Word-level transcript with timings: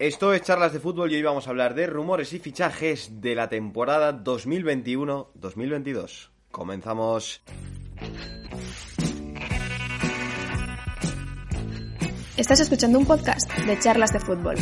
Esto 0.00 0.32
es 0.32 0.40
Charlas 0.40 0.72
de 0.72 0.80
Fútbol 0.80 1.12
y 1.12 1.16
hoy 1.16 1.22
vamos 1.22 1.46
a 1.46 1.50
hablar 1.50 1.74
de 1.74 1.86
rumores 1.86 2.32
y 2.32 2.38
fichajes 2.38 3.20
de 3.20 3.34
la 3.34 3.50
temporada 3.50 4.24
2021-2022. 4.24 6.30
Comenzamos. 6.50 7.42
Estás 12.38 12.60
escuchando 12.60 12.98
un 12.98 13.04
podcast 13.04 13.54
de 13.58 13.78
Charlas 13.78 14.14
de 14.14 14.20
Fútbol. 14.20 14.56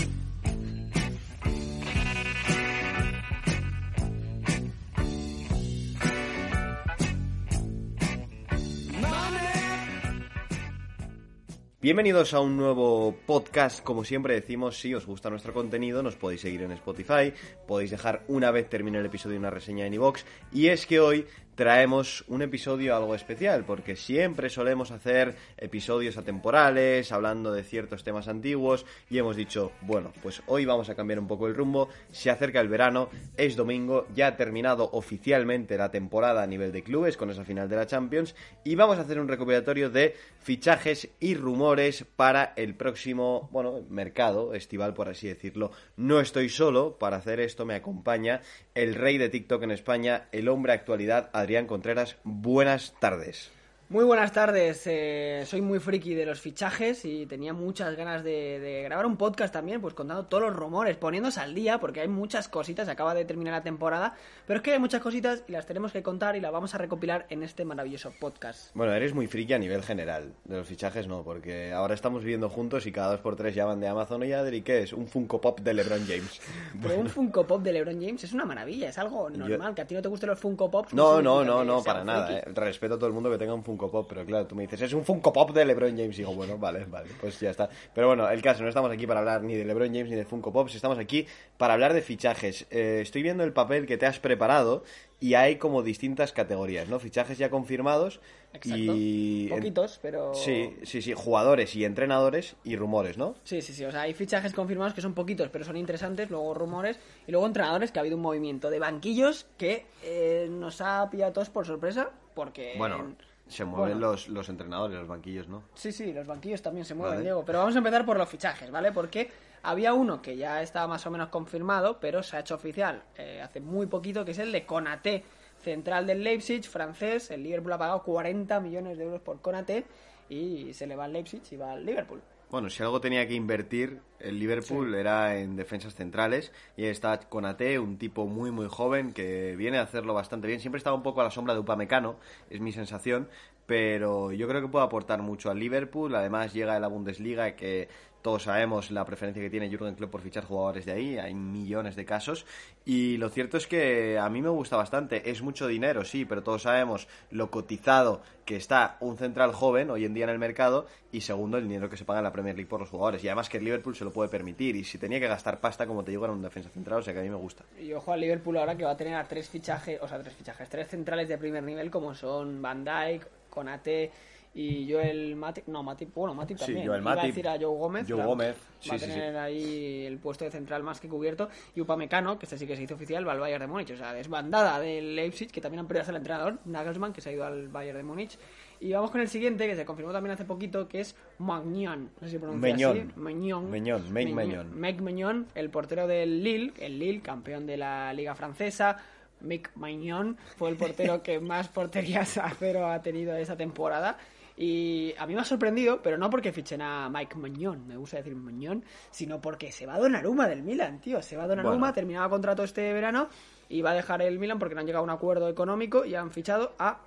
Bienvenidos 11.80 12.34
a 12.34 12.41
un 12.41 12.56
nuevo 12.56 13.14
podcast. 13.24 13.84
Como 13.84 14.02
siempre 14.02 14.34
decimos, 14.34 14.80
si 14.80 14.92
os 14.95 15.06
gusta 15.06 15.30
nuestro 15.30 15.55
contenido, 15.55 16.02
nos 16.02 16.16
podéis 16.16 16.41
seguir 16.41 16.62
en 16.62 16.73
Spotify, 16.73 17.32
podéis 17.69 17.92
dejar 17.92 18.24
una 18.27 18.50
vez 18.50 18.69
termine 18.69 18.98
el 18.98 19.06
episodio 19.06 19.39
una 19.39 19.50
reseña 19.50 19.86
en 19.86 19.94
iVoox. 19.94 20.25
Y 20.52 20.70
es 20.70 20.86
que 20.86 20.98
hoy 20.98 21.28
traemos 21.59 22.25
un 22.28 22.41
episodio 22.41 22.95
algo 22.95 23.17
especial, 23.17 23.64
porque 23.64 23.97
siempre 23.97 24.48
solemos 24.48 24.92
hacer 24.92 25.34
episodios 25.56 26.17
atemporales, 26.17 27.11
hablando 27.11 27.51
de 27.51 27.64
ciertos 27.64 28.05
temas 28.05 28.28
antiguos, 28.28 28.87
y 29.11 29.19
hemos 29.19 29.34
dicho, 29.34 29.73
bueno, 29.81 30.12
pues 30.23 30.41
hoy 30.47 30.67
vamos 30.67 30.89
a 30.89 30.95
cambiar 30.95 31.19
un 31.19 31.27
poco 31.27 31.48
el 31.48 31.56
rumbo, 31.56 31.89
se 32.12 32.31
acerca 32.31 32.61
el 32.61 32.69
verano, 32.69 33.09
es 33.36 33.56
domingo, 33.56 34.06
ya 34.14 34.29
ha 34.29 34.36
terminado 34.36 34.89
oficialmente 34.92 35.77
la 35.77 35.91
temporada 35.91 36.45
a 36.45 36.47
nivel 36.47 36.70
de 36.70 36.84
clubes 36.84 37.17
con 37.17 37.29
esa 37.29 37.45
final 37.45 37.69
de 37.69 37.75
la 37.75 37.89
Champions, 37.89 38.36
y 38.62 38.77
vamos 38.77 38.98
a 38.98 39.01
hacer 39.01 39.19
un 39.19 39.27
recopilatorio 39.27 39.91
de 39.91 40.14
fichajes 40.39 41.09
y 41.19 41.34
rumores 41.34 42.05
para 42.14 42.53
el 42.55 42.77
próximo, 42.77 43.48
bueno, 43.51 43.84
mercado 43.91 44.55
estival, 44.55 44.95
por 44.95 45.09
así 45.09 45.27
decirlo. 45.27 45.73
No 45.97 46.20
estoy 46.20 46.51
solo, 46.51 46.98
para 46.98 47.17
hacer 47.17 47.41
esto 47.41 47.67
me 47.67 47.75
acompaña 47.75 48.42
el 48.77 48.95
rey 48.95 49.19
de 49.19 49.29
TikTok 49.29 49.64
en 49.64 49.73
España, 49.73 50.29
el 50.31 50.48
hombre 50.48 50.73
actualidad, 50.73 51.31
Adrián 51.48 51.66
Contreras. 51.66 52.18
Buenas 52.24 52.92
tardes. 53.00 53.50
Muy 53.91 54.05
buenas 54.05 54.33
tardes, 54.33 54.83
eh, 54.84 55.44
soy 55.47 55.62
muy 55.62 55.78
friki 55.78 56.12
de 56.12 56.27
los 56.27 56.42
fichajes 56.42 57.06
y 57.06 57.25
tenía 57.25 57.55
muchas 57.55 57.97
ganas 57.97 58.22
de, 58.22 58.61
de, 58.61 58.83
grabar 58.83 59.06
un 59.06 59.17
podcast 59.17 59.50
también, 59.50 59.80
pues 59.80 59.95
contando 59.95 60.27
todos 60.27 60.42
los 60.42 60.55
rumores, 60.55 60.98
poniéndose 60.98 61.41
al 61.41 61.55
día, 61.55 61.80
porque 61.80 62.03
hay 62.03 62.08
muchas 62.08 62.48
cositas, 62.48 62.86
acaba 62.89 63.14
de 63.14 63.25
terminar 63.25 63.55
la 63.55 63.62
temporada, 63.62 64.14
pero 64.47 64.58
es 64.58 64.62
que 64.62 64.75
hay 64.75 64.78
muchas 64.78 65.00
cositas 65.00 65.42
y 65.48 65.53
las 65.53 65.64
tenemos 65.64 65.91
que 65.91 66.03
contar 66.03 66.36
y 66.36 66.41
las 66.42 66.53
vamos 66.53 66.75
a 66.75 66.78
recopilar 66.78 67.25
en 67.30 67.42
este 67.42 67.64
maravilloso 67.64 68.12
podcast. 68.20 68.75
Bueno, 68.75 68.92
eres 68.92 69.14
muy 69.14 69.27
friki 69.27 69.55
a 69.55 69.58
nivel 69.58 69.83
general, 69.83 70.34
de 70.45 70.58
los 70.58 70.67
fichajes 70.67 71.06
no, 71.06 71.23
porque 71.23 71.73
ahora 71.73 71.95
estamos 71.95 72.20
viviendo 72.20 72.50
juntos 72.50 72.86
y 72.86 72.92
cada 72.92 73.12
dos 73.12 73.20
por 73.20 73.36
tres 73.36 73.55
llaman 73.55 73.80
de 73.80 73.89
Amazon 73.89 74.23
y 74.23 74.34
Adri, 74.34 74.61
¿qué 74.61 74.83
es? 74.83 74.92
Un 74.92 75.08
Funko 75.08 75.41
Pop 75.41 75.61
de 75.61 75.73
LeBron 75.73 76.06
James. 76.06 76.42
Pero 76.75 76.89
bueno. 76.89 77.00
un 77.05 77.08
Funko 77.08 77.47
Pop 77.47 77.62
de 77.62 77.73
LeBron 77.73 77.98
James 78.02 78.23
es 78.23 78.34
una 78.34 78.45
maravilla, 78.45 78.91
es 78.91 78.98
algo 78.98 79.30
normal, 79.30 79.70
Yo... 79.70 79.75
que 79.75 79.80
a 79.80 79.86
ti 79.86 79.95
no 79.95 80.02
te 80.02 80.08
gusten 80.08 80.28
los 80.28 80.39
Funko 80.39 80.70
Pops. 80.70 80.92
No, 80.92 81.23
no, 81.23 81.42
no, 81.42 81.64
no, 81.64 81.83
para 81.83 82.05
nada, 82.05 82.39
eh. 82.39 82.45
respeto 82.55 82.97
a 82.97 82.98
todo 82.98 83.06
el 83.06 83.14
mundo 83.14 83.30
que 83.30 83.39
tenga 83.39 83.55
un 83.55 83.64
Funko 83.64 83.77
Pop, 83.78 84.06
pero 84.08 84.24
claro, 84.27 84.46
tú 84.46 84.56
me 84.56 84.62
dices, 84.62 84.83
es 84.83 84.92
un 84.92 85.05
Funko 85.05 85.33
Pop 85.33 85.52
de 85.52 85.64
LeBron 85.64 85.96
James. 85.96 86.16
Y 86.16 86.22
digo, 86.22 86.34
bueno, 86.34 86.58
vale, 86.58 86.84
vale, 86.86 87.11
pues 87.20 87.39
ya 87.39 87.50
está. 87.50 87.68
Pero 87.94 88.08
bueno, 88.08 88.28
el 88.28 88.42
caso, 88.42 88.62
no 88.62 88.68
estamos 88.68 88.90
aquí 88.90 89.06
para 89.06 89.20
hablar 89.20 89.42
ni 89.42 89.55
de 89.55 89.64
LeBron 89.64 89.89
James 89.89 90.11
ni 90.11 90.16
de 90.16 90.24
Funko 90.24 90.52
Pops, 90.52 90.74
estamos 90.74 90.98
aquí 90.98 91.27
para 91.56 91.74
hablar 91.74 91.94
de 91.94 92.02
fichajes. 92.02 92.67
Eh, 92.70 92.98
estoy 93.02 93.22
viendo 93.22 93.44
el 93.44 93.52
papel 93.52 93.86
que 93.86 93.96
te 93.96 94.06
has 94.06 94.18
preparado 94.18 94.83
y 95.20 95.34
hay 95.34 95.56
como 95.56 95.83
distintas 95.83 96.33
categorías, 96.33 96.88
¿no? 96.88 97.00
Fichajes 97.00 97.38
ya 97.38 97.50
confirmados 97.50 98.20
Exacto. 98.52 98.77
y... 98.77 99.48
Poquitos, 99.50 99.98
pero... 100.00 100.33
Sí, 100.34 100.77
sí, 100.84 101.02
sí, 101.02 101.12
jugadores 101.12 101.74
y 101.74 101.84
entrenadores 101.84 102.56
y 102.62 102.77
rumores, 102.77 103.18
¿no? 103.18 103.34
Sí, 103.42 103.61
sí, 103.61 103.72
sí, 103.72 103.84
o 103.84 103.90
sea, 103.90 104.02
hay 104.02 104.14
fichajes 104.14 104.52
confirmados 104.52 104.94
que 104.94 105.00
son 105.00 105.14
poquitos, 105.14 105.48
pero 105.50 105.64
son 105.64 105.77
interesantes, 105.77 106.30
luego 106.30 106.55
rumores 106.55 106.98
y 107.27 107.33
luego 107.33 107.46
entrenadores 107.46 107.90
que 107.90 107.98
ha 107.98 108.02
habido 108.02 108.17
un 108.17 108.22
movimiento 108.22 108.70
de 108.70 108.78
banquillos 108.78 109.46
que 109.56 109.86
eh, 110.05 110.46
nos 110.50 110.80
ha 110.80 111.08
pillado 111.11 111.30
a 111.30 111.34
todos 111.34 111.50
por 111.50 111.67
sorpresa 111.67 112.11
porque... 112.34 112.74
Bueno... 112.78 113.17
Se 113.48 113.64
mueven 113.64 113.98
bueno. 113.98 114.13
los, 114.13 114.29
los 114.29 114.48
entrenadores, 114.48 114.98
los 114.98 115.09
banquillos, 115.09 115.48
¿no? 115.48 115.64
Sí, 115.75 115.92
sí, 115.92 116.13
los 116.13 116.27
banquillos 116.27 116.63
también 116.63 116.85
se 116.85 116.95
mueven, 116.95 117.17
vale. 117.17 117.25
Diego. 117.25 117.45
Pero 117.45 117.59
vamos 117.59 117.75
a 117.75 117.79
empezar 117.79 118.05
por 118.05 118.19
los 118.19 118.29
fichajes, 118.29 118.70
¿vale? 118.70 118.92
Porque 118.92 119.31
había 119.63 119.95
uno 119.95 120.23
que 120.23 120.36
ya 120.36 120.63
estaba 120.63 120.86
más 120.86 121.07
o 121.07 121.11
menos 121.11 121.29
confirmado, 121.29 121.98
pero 122.01 122.23
se 122.23 122.36
ha 122.36 122.41
hecho 122.41 122.55
oficial 122.55 123.03
eh, 123.17 123.41
hace 123.42 123.61
muy 123.61 123.86
poquito, 123.86 124.25
que 124.25 124.33
es 124.33 124.39
el 124.39 124.53
de 124.53 124.67
Konaté, 124.67 125.25
central 125.63 126.07
del 126.07 126.23
Leipzig, 126.23 126.64
francés. 126.64 127.31
El 127.31 127.42
Liverpool 127.42 127.73
ha 127.73 127.79
pagado 127.79 128.03
40 128.03 128.61
millones 128.61 128.99
de 128.99 129.05
euros 129.05 129.20
por 129.20 129.41
Konaté 129.41 129.85
y 130.29 130.73
se 130.75 130.87
le 130.87 130.94
va 130.94 131.05
al 131.05 131.12
Leipzig 131.12 131.43
y 131.50 131.56
va 131.56 131.73
al 131.73 131.85
Liverpool. 131.85 132.23
Bueno, 132.50 132.70
si 132.70 132.82
algo 132.82 133.00
tenía 133.00 133.29
que 133.29 133.35
invertir 133.35 134.00
el 134.20 134.38
Liverpool 134.38 134.93
sí. 134.93 134.97
era 134.99 135.37
en 135.38 135.55
defensas 135.55 135.94
centrales 135.94 136.50
y 136.79 136.85
está 136.85 137.20
Conate, 137.20 137.79
un 137.79 137.99
tipo 137.99 138.26
muy 138.26 138.50
muy 138.50 138.69
joven 138.69 139.12
que 139.12 139.55
viene 139.55 139.76
a 139.76 139.82
hacerlo 139.82 140.14
bastante 140.14 140.47
bien. 140.49 140.59
Siempre 140.59 140.79
estaba 140.79 140.97
un 140.97 141.03
poco 141.03 141.20
a 141.20 141.25
la 141.25 141.31
sombra 141.31 141.53
de 141.53 141.61
Upamecano, 141.61 142.17
es 142.49 142.61
mi 142.61 142.73
sensación, 142.73 143.29
pero 143.67 144.32
yo 144.32 144.49
creo 144.49 144.62
que 144.62 144.69
puede 144.69 144.87
aportar 144.87 145.20
mucho 145.20 145.50
al 145.50 145.59
Liverpool. 145.59 146.14
Además 146.14 146.55
llega 146.55 146.73
de 146.73 146.81
la 146.81 146.88
Bundesliga 146.88 147.55
que 147.55 147.91
todos 148.28 148.43
sabemos 148.43 148.90
la 148.90 149.06
preferencia 149.06 149.43
que 149.43 149.49
tiene 149.49 149.70
Jurgen 149.70 149.94
Klopp 149.94 150.11
por 150.11 150.20
fichar 150.20 150.44
jugadores 150.44 150.84
de 150.84 150.93
ahí, 150.93 151.16
hay 151.16 151.32
millones 151.32 151.96
de 151.96 152.05
casos 152.05 152.44
y 152.84 153.16
lo 153.16 153.31
cierto 153.31 153.56
es 153.56 153.66
que 153.66 154.19
a 154.19 154.28
mí 154.28 154.43
me 154.43 154.50
gusta 154.50 154.76
bastante, 154.76 155.31
es 155.31 155.40
mucho 155.40 155.66
dinero, 155.66 156.05
sí, 156.05 156.26
pero 156.26 156.43
todos 156.43 156.64
sabemos 156.64 157.08
lo 157.31 157.50
cotizado 157.50 158.20
que 158.44 158.56
está 158.56 158.99
un 159.00 159.17
central 159.17 159.55
joven 159.55 159.90
hoy 159.90 160.05
en 160.05 160.12
día 160.12 160.25
en 160.25 160.31
el 160.31 160.38
mercado 160.38 160.87
y 161.11 161.22
segundo 161.22 161.56
el 161.56 161.67
dinero 161.67 161.88
que 161.88 161.96
se 161.96 162.05
paga 162.05 162.19
en 162.19 162.25
la 162.25 162.32
Premier 162.32 162.55
League 162.55 162.69
por 162.69 162.81
los 162.81 162.90
jugadores 162.90 163.25
y 163.25 163.28
además 163.28 163.49
que 163.49 163.56
el 163.56 163.64
Liverpool 163.64 163.96
se 163.96 164.05
lo 164.05 164.12
puede 164.12 164.28
permitir 164.28 164.76
y 164.76 164.84
si 164.84 164.99
tenía 164.99 165.20
que 165.20 165.26
gastar 165.26 165.58
pasta 165.58 165.87
como 165.87 166.05
te 166.05 166.11
digo 166.11 166.25
era 166.25 166.34
un 166.34 166.43
defensa 166.43 166.69
central, 166.69 166.99
o 166.99 167.02
sea 167.02 167.14
que 167.14 167.20
a 167.20 167.22
mí 167.22 167.31
me 167.31 167.37
gusta. 167.37 167.64
Y 167.81 167.94
ojo 167.94 168.12
al 168.12 168.20
Liverpool 168.20 168.58
ahora 168.58 168.76
que 168.76 168.84
va 168.84 168.90
a 168.90 168.96
tener 168.99 169.14
a 169.14 169.25
tres 169.25 169.49
fichajes, 169.49 170.02
o 170.02 170.06
sea, 170.06 170.22
tres 170.22 170.34
fichajes, 170.34 170.69
tres 170.69 170.87
centrales 170.88 171.31
de 171.31 171.38
primer 171.38 171.62
nivel 171.62 171.90
como 171.90 172.14
son 172.14 172.61
Van 172.61 172.84
Dijk, 172.84 173.26
Konate 173.49 174.11
y 174.55 174.91
Joel 174.91 175.37
Matip, 175.37 175.69
no, 175.69 175.82
Matip, 175.82 176.12
bueno, 176.14 176.35
Matip 176.35 176.59
también. 176.59 176.82
Sí, 176.82 176.88
Joel 176.88 177.00
Iba 177.00 177.11
Matip, 177.11 177.25
a 177.25 177.26
decir 177.26 177.49
a 177.49 177.53
Joe 177.53 177.76
Gómez. 177.76 178.06
Joe 178.09 178.17
claro, 178.17 178.31
Gómez, 178.31 178.56
va 178.56 178.81
sí, 178.81 178.91
a 178.91 178.99
sí, 178.99 179.06
tener 179.06 179.32
sí. 179.32 179.38
ahí 179.38 180.06
el 180.06 180.19
puesto 180.19 180.44
de 180.44 180.50
central 180.50 180.82
más 180.82 181.00
que 181.00 181.09
cubierto. 181.09 181.49
Y 181.75 181.81
Upamecano, 181.81 182.38
que 182.38 182.47
este 182.47 182.59
sí 182.59 182.67
que 182.67 182.76
se 182.76 182.82
hizo 182.82 182.94
oficial, 182.94 183.26
va 183.26 183.32
al 183.32 183.41
Bayern 183.41 183.61
de 183.61 183.67
Múnich. 183.67 183.91
O 183.93 183.97
sea, 183.97 184.12
desbandada 184.12 184.81
del 184.81 185.14
Leipzig, 185.14 185.50
que 185.50 185.61
también 185.61 185.81
han 185.81 185.87
perdido 185.87 186.03
hasta 186.03 186.12
el 186.12 186.17
entrenador, 186.17 186.59
Nagelsmann, 186.64 187.12
que 187.12 187.20
se 187.20 187.31
ha 187.31 187.32
ido 187.32 187.44
al 187.44 187.69
Bayern 187.69 187.99
de 187.99 188.05
Múnich. 188.05 188.38
Y 188.81 188.93
vamos 188.93 189.11
con 189.11 189.20
el 189.20 189.29
siguiente, 189.29 189.67
que 189.67 189.76
se 189.76 189.85
confirmó 189.85 190.12
también 190.12 190.35
hace 190.35 190.44
poquito, 190.44 190.88
que 190.88 191.00
es 191.00 191.15
Magnan. 191.38 192.11
No 192.20 192.26
sé 192.26 192.31
si 192.31 192.38
pronuncia 192.38 192.73
Meñón. 192.73 192.99
así. 192.99 193.20
Meñón. 193.20 193.70
Meñón, 193.70 194.12
Mike 194.12 195.03
Meñón. 195.03 195.47
El 195.55 195.70
portero 195.70 196.06
del 196.06 196.43
Lille, 196.43 196.73
el 196.79 196.99
Lille, 196.99 197.20
campeón 197.20 197.67
de 197.67 197.76
la 197.76 198.12
Liga 198.12 198.35
Francesa. 198.35 198.97
Mick 199.41 199.70
Magnon 199.76 200.37
fue 200.56 200.70
el 200.70 200.76
portero 200.76 201.23
que 201.23 201.38
más 201.41 201.69
porterías 201.69 202.38
a 202.38 202.50
cero 202.59 202.88
ha 202.88 203.03
tenido 203.03 203.37
esa 203.37 203.56
temporada. 203.56 204.19
Y 204.61 205.14
a 205.17 205.25
mí 205.25 205.35
me 205.37 205.41
ha 205.41 205.44
sorprendido, 205.44 206.02
pero 206.02 206.19
no 206.19 206.29
porque 206.31 206.52
fichen 206.52 206.82
a 206.82 207.08
Mike 207.08 207.38
Magnon, 207.38 207.87
me 207.87 207.96
gusta 207.96 208.17
decir 208.17 208.35
Magnon, 208.35 208.82
sino 209.08 209.41
porque 209.41 209.70
se 209.70 209.87
va 209.87 209.94
a 209.94 209.99
Donnarumma 210.00 210.49
del 210.49 210.64
Milan, 210.64 211.00
tío. 211.00 211.23
Se 211.23 211.37
va 211.37 211.47
Donnarumma, 211.47 211.79
Bueno. 211.79 211.94
terminaba 211.94 212.29
contrato 212.29 212.65
este 212.65 212.93
verano 212.93 213.29
y 213.69 213.82
va 213.82 213.91
a 213.91 213.94
dejar 213.94 214.21
el 214.21 214.41
Milan 214.41 214.59
porque 214.59 214.75
no 214.75 214.81
han 214.81 214.87
llegado 214.87 215.03
a 215.03 215.05
un 215.05 215.11
acuerdo 215.11 215.49
económico 215.49 216.05
y 216.05 216.17
han 216.17 216.32
fichado 216.32 216.75
a... 216.81 217.03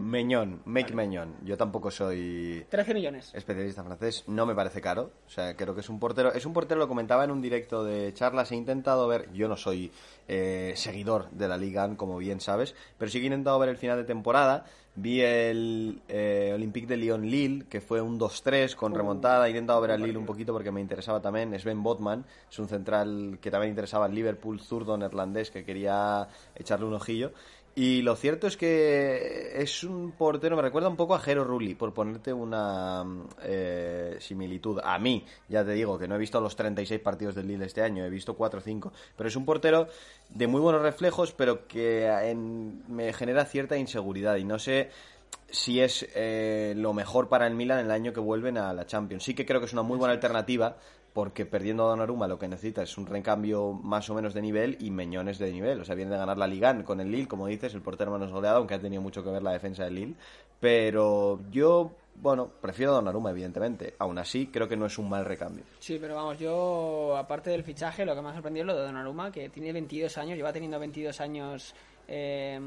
Meñón, 0.00 0.62
Make 0.64 0.94
Meñón. 0.94 1.36
Yo 1.44 1.56
tampoco 1.56 1.90
soy 1.90 2.66
13 2.68 2.94
millones. 2.94 3.32
especialista 3.34 3.84
francés, 3.84 4.24
no 4.26 4.46
me 4.46 4.54
parece 4.54 4.80
caro. 4.80 5.10
O 5.26 5.30
sea, 5.30 5.56
creo 5.56 5.74
que 5.74 5.80
es 5.80 5.88
un 5.88 5.98
portero. 5.98 6.32
Es 6.32 6.46
un 6.46 6.52
portero, 6.52 6.80
lo 6.80 6.88
comentaba 6.88 7.24
en 7.24 7.30
un 7.30 7.40
directo 7.40 7.84
de 7.84 8.12
charlas. 8.14 8.52
He 8.52 8.56
intentado 8.56 9.06
ver. 9.08 9.32
Yo 9.32 9.48
no 9.48 9.56
soy 9.56 9.90
eh, 10.28 10.72
seguidor 10.76 11.30
de 11.30 11.48
la 11.48 11.56
Liga, 11.56 11.88
como 11.96 12.18
bien 12.18 12.40
sabes, 12.40 12.74
pero 12.98 13.10
sí 13.10 13.18
que 13.18 13.24
he 13.24 13.26
intentado 13.26 13.58
ver 13.58 13.68
el 13.68 13.76
final 13.76 13.96
de 13.96 14.04
temporada. 14.04 14.64
Vi 14.98 15.20
el 15.20 16.00
eh, 16.08 16.52
Olympique 16.54 16.86
de 16.86 16.96
Lyon 16.96 17.26
Lille, 17.28 17.66
que 17.68 17.82
fue 17.82 18.00
un 18.00 18.18
2-3 18.18 18.74
con 18.74 18.94
remontada. 18.94 19.46
He 19.46 19.50
intentado 19.50 19.78
ver 19.82 19.90
al 19.90 20.02
Lille 20.02 20.16
un 20.16 20.24
poquito 20.24 20.54
porque 20.54 20.72
me 20.72 20.80
interesaba 20.80 21.20
también. 21.20 21.52
Es 21.52 21.64
Ben 21.64 21.82
Botman, 21.82 22.24
es 22.50 22.58
un 22.58 22.66
central 22.66 23.38
que 23.42 23.50
también 23.50 23.70
interesaba 23.70 24.06
al 24.06 24.14
Liverpool, 24.14 24.58
zurdo 24.58 24.96
neerlandés, 24.96 25.50
que 25.50 25.66
quería 25.66 26.26
echarle 26.54 26.86
un 26.86 26.94
ojillo. 26.94 27.32
Y 27.78 28.00
lo 28.00 28.16
cierto 28.16 28.46
es 28.46 28.56
que 28.56 29.52
es 29.54 29.84
un 29.84 30.12
portero, 30.12 30.56
me 30.56 30.62
recuerda 30.62 30.88
un 30.88 30.96
poco 30.96 31.14
a 31.14 31.18
Jero 31.18 31.44
Rulli, 31.44 31.74
por 31.74 31.92
ponerte 31.92 32.32
una 32.32 33.04
eh, 33.42 34.16
similitud. 34.18 34.80
A 34.82 34.98
mí, 34.98 35.26
ya 35.46 35.62
te 35.62 35.72
digo, 35.72 35.98
que 35.98 36.08
no 36.08 36.14
he 36.14 36.18
visto 36.18 36.40
los 36.40 36.56
36 36.56 36.98
partidos 37.02 37.34
del 37.34 37.48
Lille 37.48 37.66
este 37.66 37.82
año, 37.82 38.02
he 38.02 38.08
visto 38.08 38.34
4 38.34 38.60
o 38.60 38.62
5. 38.62 38.92
Pero 39.14 39.28
es 39.28 39.36
un 39.36 39.44
portero 39.44 39.88
de 40.30 40.46
muy 40.46 40.62
buenos 40.62 40.80
reflejos, 40.80 41.32
pero 41.32 41.66
que 41.66 42.34
me 42.88 43.12
genera 43.12 43.44
cierta 43.44 43.76
inseguridad. 43.76 44.36
Y 44.36 44.44
no 44.44 44.58
sé 44.58 44.88
si 45.50 45.80
es 45.80 46.08
eh, 46.14 46.72
lo 46.76 46.94
mejor 46.94 47.28
para 47.28 47.46
el 47.46 47.54
Milan 47.54 47.80
el 47.80 47.90
año 47.90 48.14
que 48.14 48.20
vuelven 48.20 48.56
a 48.56 48.72
la 48.72 48.86
Champions. 48.86 49.22
Sí 49.22 49.34
que 49.34 49.44
creo 49.44 49.60
que 49.60 49.66
es 49.66 49.74
una 49.74 49.82
muy 49.82 49.98
buena 49.98 50.14
alternativa, 50.14 50.78
porque 51.16 51.46
perdiendo 51.46 51.86
a 51.86 51.88
Donnarumma 51.88 52.28
lo 52.28 52.38
que 52.38 52.46
necesita 52.46 52.82
es 52.82 52.98
un 52.98 53.06
recambio 53.06 53.72
más 53.72 54.10
o 54.10 54.14
menos 54.14 54.34
de 54.34 54.42
nivel 54.42 54.76
y 54.80 54.90
Meñones 54.90 55.38
de 55.38 55.50
nivel. 55.50 55.80
O 55.80 55.84
sea, 55.86 55.94
viene 55.94 56.10
de 56.10 56.18
ganar 56.18 56.36
la 56.36 56.46
Liga 56.46 56.84
con 56.84 57.00
el 57.00 57.10
Lille, 57.10 57.26
como 57.26 57.46
dices, 57.46 57.72
el 57.72 57.80
portero 57.80 58.10
menos 58.10 58.30
goleado, 58.30 58.58
aunque 58.58 58.74
ha 58.74 58.78
tenido 58.78 59.00
mucho 59.00 59.24
que 59.24 59.30
ver 59.30 59.42
la 59.42 59.52
defensa 59.52 59.84
del 59.84 59.94
Lille. 59.94 60.14
Pero 60.60 61.40
yo, 61.50 61.92
bueno, 62.16 62.50
prefiero 62.60 62.92
a 62.92 62.96
Donnarumma, 62.96 63.30
evidentemente. 63.30 63.94
Aún 63.98 64.18
así, 64.18 64.48
creo 64.48 64.68
que 64.68 64.76
no 64.76 64.84
es 64.84 64.98
un 64.98 65.08
mal 65.08 65.24
recambio. 65.24 65.64
Sí, 65.78 65.96
pero 65.98 66.16
vamos, 66.16 66.38
yo, 66.38 67.16
aparte 67.16 67.48
del 67.48 67.64
fichaje, 67.64 68.04
lo 68.04 68.14
que 68.14 68.20
me 68.20 68.28
ha 68.28 68.34
sorprendido 68.34 68.64
es 68.64 68.66
lo 68.66 68.76
de 68.76 68.82
Donnarumma, 68.82 69.32
que 69.32 69.48
tiene 69.48 69.72
22 69.72 70.18
años, 70.18 70.36
lleva 70.36 70.52
teniendo 70.52 70.78
22 70.78 71.18
años... 71.22 71.74
Eh, 72.08 72.60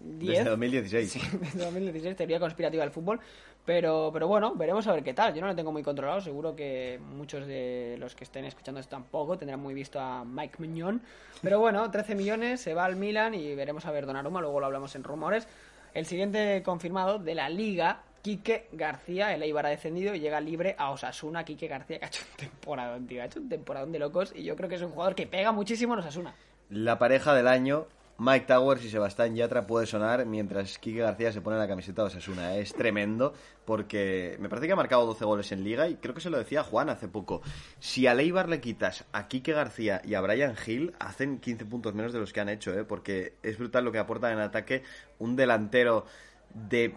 10. 0.00 0.38
Desde 0.38 0.50
2016. 0.50 1.10
Sí, 1.10 1.20
desde 1.40 1.64
2016, 1.64 2.16
teoría 2.16 2.38
conspirativa 2.38 2.82
del 2.84 2.92
fútbol. 2.92 3.18
Pero, 3.68 4.08
pero 4.14 4.26
bueno, 4.26 4.54
veremos 4.54 4.86
a 4.86 4.94
ver 4.94 5.04
qué 5.04 5.12
tal. 5.12 5.34
Yo 5.34 5.42
no 5.42 5.48
lo 5.48 5.54
tengo 5.54 5.70
muy 5.70 5.82
controlado. 5.82 6.22
Seguro 6.22 6.56
que 6.56 6.98
muchos 7.14 7.46
de 7.46 7.96
los 7.98 8.14
que 8.14 8.24
estén 8.24 8.46
escuchando 8.46 8.80
esto 8.80 8.92
tampoco 8.92 9.36
tendrán 9.36 9.60
muy 9.60 9.74
visto 9.74 10.00
a 10.00 10.24
Mike 10.24 10.54
Mignon. 10.56 11.02
Pero 11.42 11.60
bueno, 11.60 11.90
13 11.90 12.14
millones, 12.14 12.62
se 12.62 12.72
va 12.72 12.86
al 12.86 12.96
Milan 12.96 13.34
y 13.34 13.54
veremos 13.54 13.84
a 13.84 13.90
ver 13.90 14.06
Donnarumma. 14.06 14.40
Luego 14.40 14.58
lo 14.60 14.64
hablamos 14.64 14.94
en 14.96 15.04
rumores. 15.04 15.46
El 15.92 16.06
siguiente 16.06 16.62
confirmado 16.62 17.18
de 17.18 17.34
la 17.34 17.50
Liga, 17.50 18.04
Quique 18.22 18.68
García. 18.72 19.34
El 19.34 19.42
Eibar 19.42 19.66
ha 19.66 19.68
descendido 19.68 20.14
y 20.14 20.20
llega 20.20 20.40
libre 20.40 20.74
a 20.78 20.90
Osasuna. 20.90 21.44
Quique 21.44 21.68
García, 21.68 21.98
que 21.98 22.06
ha 22.06 22.08
hecho 22.08 22.22
un 22.24 22.36
temporadón, 22.38 23.06
tío. 23.06 23.20
Ha 23.20 23.26
hecho 23.26 23.38
un 23.38 23.50
temporadón 23.50 23.92
de 23.92 23.98
locos 23.98 24.32
y 24.34 24.44
yo 24.44 24.56
creo 24.56 24.70
que 24.70 24.76
es 24.76 24.82
un 24.82 24.92
jugador 24.92 25.14
que 25.14 25.26
pega 25.26 25.52
muchísimo 25.52 25.92
en 25.92 26.00
Osasuna. 26.00 26.34
La 26.70 26.98
pareja 26.98 27.34
del 27.34 27.46
año 27.46 27.86
Mike 28.20 28.46
Towers 28.46 28.84
y 28.84 28.90
Sebastián 28.90 29.36
Yatra 29.36 29.64
puede 29.64 29.86
sonar 29.86 30.26
mientras 30.26 30.76
Kike 30.78 30.98
García 30.98 31.30
se 31.30 31.40
pone 31.40 31.56
la 31.56 31.68
camiseta 31.68 32.02
de 32.02 32.08
Osasuna. 32.08 32.56
Es 32.56 32.74
tremendo 32.74 33.32
porque 33.64 34.36
me 34.40 34.48
parece 34.48 34.66
que 34.66 34.72
ha 34.72 34.76
marcado 34.76 35.06
12 35.06 35.24
goles 35.24 35.52
en 35.52 35.62
liga 35.62 35.88
y 35.88 35.94
creo 35.94 36.16
que 36.16 36.20
se 36.20 36.28
lo 36.28 36.36
decía 36.36 36.64
Juan 36.64 36.90
hace 36.90 37.06
poco. 37.06 37.42
Si 37.78 38.08
a 38.08 38.14
Leibar 38.14 38.48
le 38.48 38.60
quitas 38.60 39.04
a 39.12 39.28
Kike 39.28 39.52
García 39.52 40.02
y 40.04 40.14
a 40.14 40.20
Brian 40.20 40.56
Hill, 40.66 40.94
hacen 40.98 41.38
15 41.38 41.64
puntos 41.66 41.94
menos 41.94 42.12
de 42.12 42.18
los 42.18 42.32
que 42.32 42.40
han 42.40 42.48
hecho, 42.48 42.76
¿eh? 42.76 42.82
porque 42.82 43.34
es 43.44 43.56
brutal 43.56 43.84
lo 43.84 43.92
que 43.92 43.98
aporta 43.98 44.32
en 44.32 44.40
ataque 44.40 44.82
un 45.20 45.36
delantero 45.36 46.04
de 46.52 46.96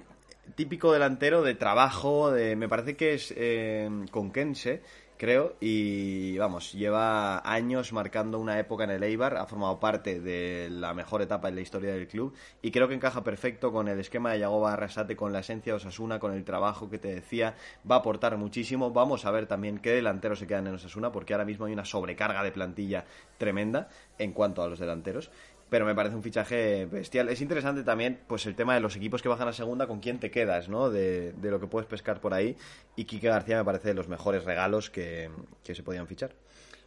típico 0.55 0.91
delantero 0.91 1.43
de 1.43 1.53
trabajo, 1.53 2.31
de 2.31 2.55
me 2.55 2.67
parece 2.67 2.95
que 2.95 3.13
es 3.13 3.31
eh, 3.37 3.87
conquense 4.09 4.81
creo, 5.21 5.55
y 5.59 6.35
vamos, 6.39 6.73
lleva 6.73 7.47
años 7.47 7.93
marcando 7.93 8.39
una 8.39 8.57
época 8.57 8.85
en 8.85 8.89
el 8.89 9.03
Eibar, 9.03 9.37
ha 9.37 9.45
formado 9.45 9.79
parte 9.79 10.19
de 10.19 10.67
la 10.71 10.95
mejor 10.95 11.21
etapa 11.21 11.47
en 11.47 11.53
la 11.53 11.61
historia 11.61 11.93
del 11.93 12.07
club 12.07 12.33
y 12.63 12.71
creo 12.71 12.87
que 12.87 12.95
encaja 12.95 13.23
perfecto 13.23 13.71
con 13.71 13.87
el 13.87 13.99
esquema 13.99 14.31
de 14.31 14.39
Yagoba 14.39 14.73
Arrasate, 14.73 15.15
con 15.15 15.31
la 15.31 15.41
esencia 15.41 15.73
de 15.73 15.77
Osasuna, 15.77 16.17
con 16.17 16.33
el 16.33 16.43
trabajo 16.43 16.89
que 16.89 16.97
te 16.97 17.13
decía, 17.13 17.53
va 17.89 17.97
a 17.97 17.99
aportar 17.99 18.35
muchísimo. 18.37 18.89
Vamos 18.89 19.25
a 19.25 19.29
ver 19.29 19.45
también 19.45 19.77
qué 19.77 19.91
delanteros 19.91 20.39
se 20.39 20.47
quedan 20.47 20.65
en 20.65 20.73
Osasuna, 20.73 21.11
porque 21.11 21.35
ahora 21.35 21.45
mismo 21.45 21.67
hay 21.67 21.73
una 21.73 21.85
sobrecarga 21.85 22.41
de 22.41 22.51
plantilla 22.51 23.05
tremenda 23.37 23.89
en 24.17 24.33
cuanto 24.33 24.63
a 24.63 24.69
los 24.69 24.79
delanteros 24.79 25.29
pero 25.71 25.85
me 25.85 25.95
parece 25.95 26.17
un 26.17 26.21
fichaje 26.21 26.85
bestial. 26.85 27.29
Es 27.29 27.39
interesante 27.39 27.83
también 27.83 28.19
pues 28.27 28.45
el 28.45 28.55
tema 28.55 28.73
de 28.73 28.81
los 28.81 28.97
equipos 28.97 29.21
que 29.21 29.29
bajan 29.29 29.47
a 29.47 29.53
segunda, 29.53 29.87
con 29.87 30.01
quién 30.01 30.19
te 30.19 30.29
quedas, 30.29 30.67
¿no? 30.67 30.89
De, 30.89 31.33
lo 31.41 31.61
que 31.61 31.67
puedes 31.67 31.87
pescar 31.87 32.19
por 32.19 32.33
ahí. 32.33 32.57
Y 32.97 33.05
Quique 33.05 33.29
García 33.29 33.55
me 33.55 33.63
parece 33.63 33.87
de 33.87 33.93
los 33.93 34.09
mejores 34.09 34.43
regalos 34.43 34.89
que, 34.89 35.31
se 35.63 35.81
podían 35.81 36.07
fichar. 36.07 36.33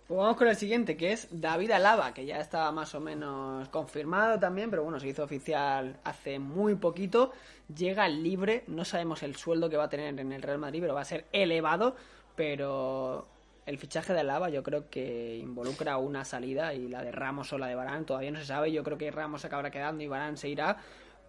Pues 0.07 0.19
vamos 0.19 0.37
con 0.37 0.49
el 0.49 0.57
siguiente, 0.57 0.99
que 0.99 1.13
es 1.13 1.29
David 1.31 1.71
Alaba, 1.71 2.13
que 2.13 2.27
ya 2.27 2.39
estaba 2.39 2.71
más 2.73 2.95
o 2.95 3.01
menos 3.01 3.71
confirmado 3.71 4.39
también, 4.39 4.69
pero 4.69 4.83
bueno, 4.83 5.01
se 5.01 5.09
hizo 5.09 5.25
oficial 5.25 5.97
hace 6.05 6.39
muy 6.39 6.75
poquito. 6.75 7.33
Llega 7.75 8.07
libre, 8.07 8.65
no 8.67 8.85
sabemos 8.85 9.23
el 9.23 9.35
sueldo 9.35 9.71
que 9.71 9.79
va 9.79 9.85
a 9.85 9.89
tener 9.89 10.21
en 10.21 10.31
el 10.31 10.43
Real 10.43 10.59
Madrid, 10.59 10.81
pero 10.83 10.93
va 10.93 11.01
a 11.01 11.07
ser 11.07 11.25
elevado, 11.33 11.97
pero 12.37 13.29
el 13.67 13.79
fichaje 13.79 14.13
de 14.13 14.21
Alaba 14.21 14.51
yo 14.51 14.63
creo 14.63 14.91
que 14.91 15.37
involucra 15.37 15.97
una 15.97 16.25
salida 16.25 16.75
y 16.75 16.89
la 16.89 17.03
de 17.03 17.13
Ramos 17.13 17.53
o 17.53 17.59
la 17.59 17.67
de 17.67 17.75
Barán 17.75 18.05
todavía 18.05 18.31
no 18.31 18.39
se 18.39 18.47
sabe. 18.47 18.73
Yo 18.73 18.83
creo 18.83 18.99
que 18.99 19.11
Ramos 19.11 19.41
se 19.41 19.47
acabará 19.47 19.71
quedando 19.71 20.03
y 20.03 20.09
Barán 20.09 20.37
se 20.37 20.49
irá. 20.49 20.77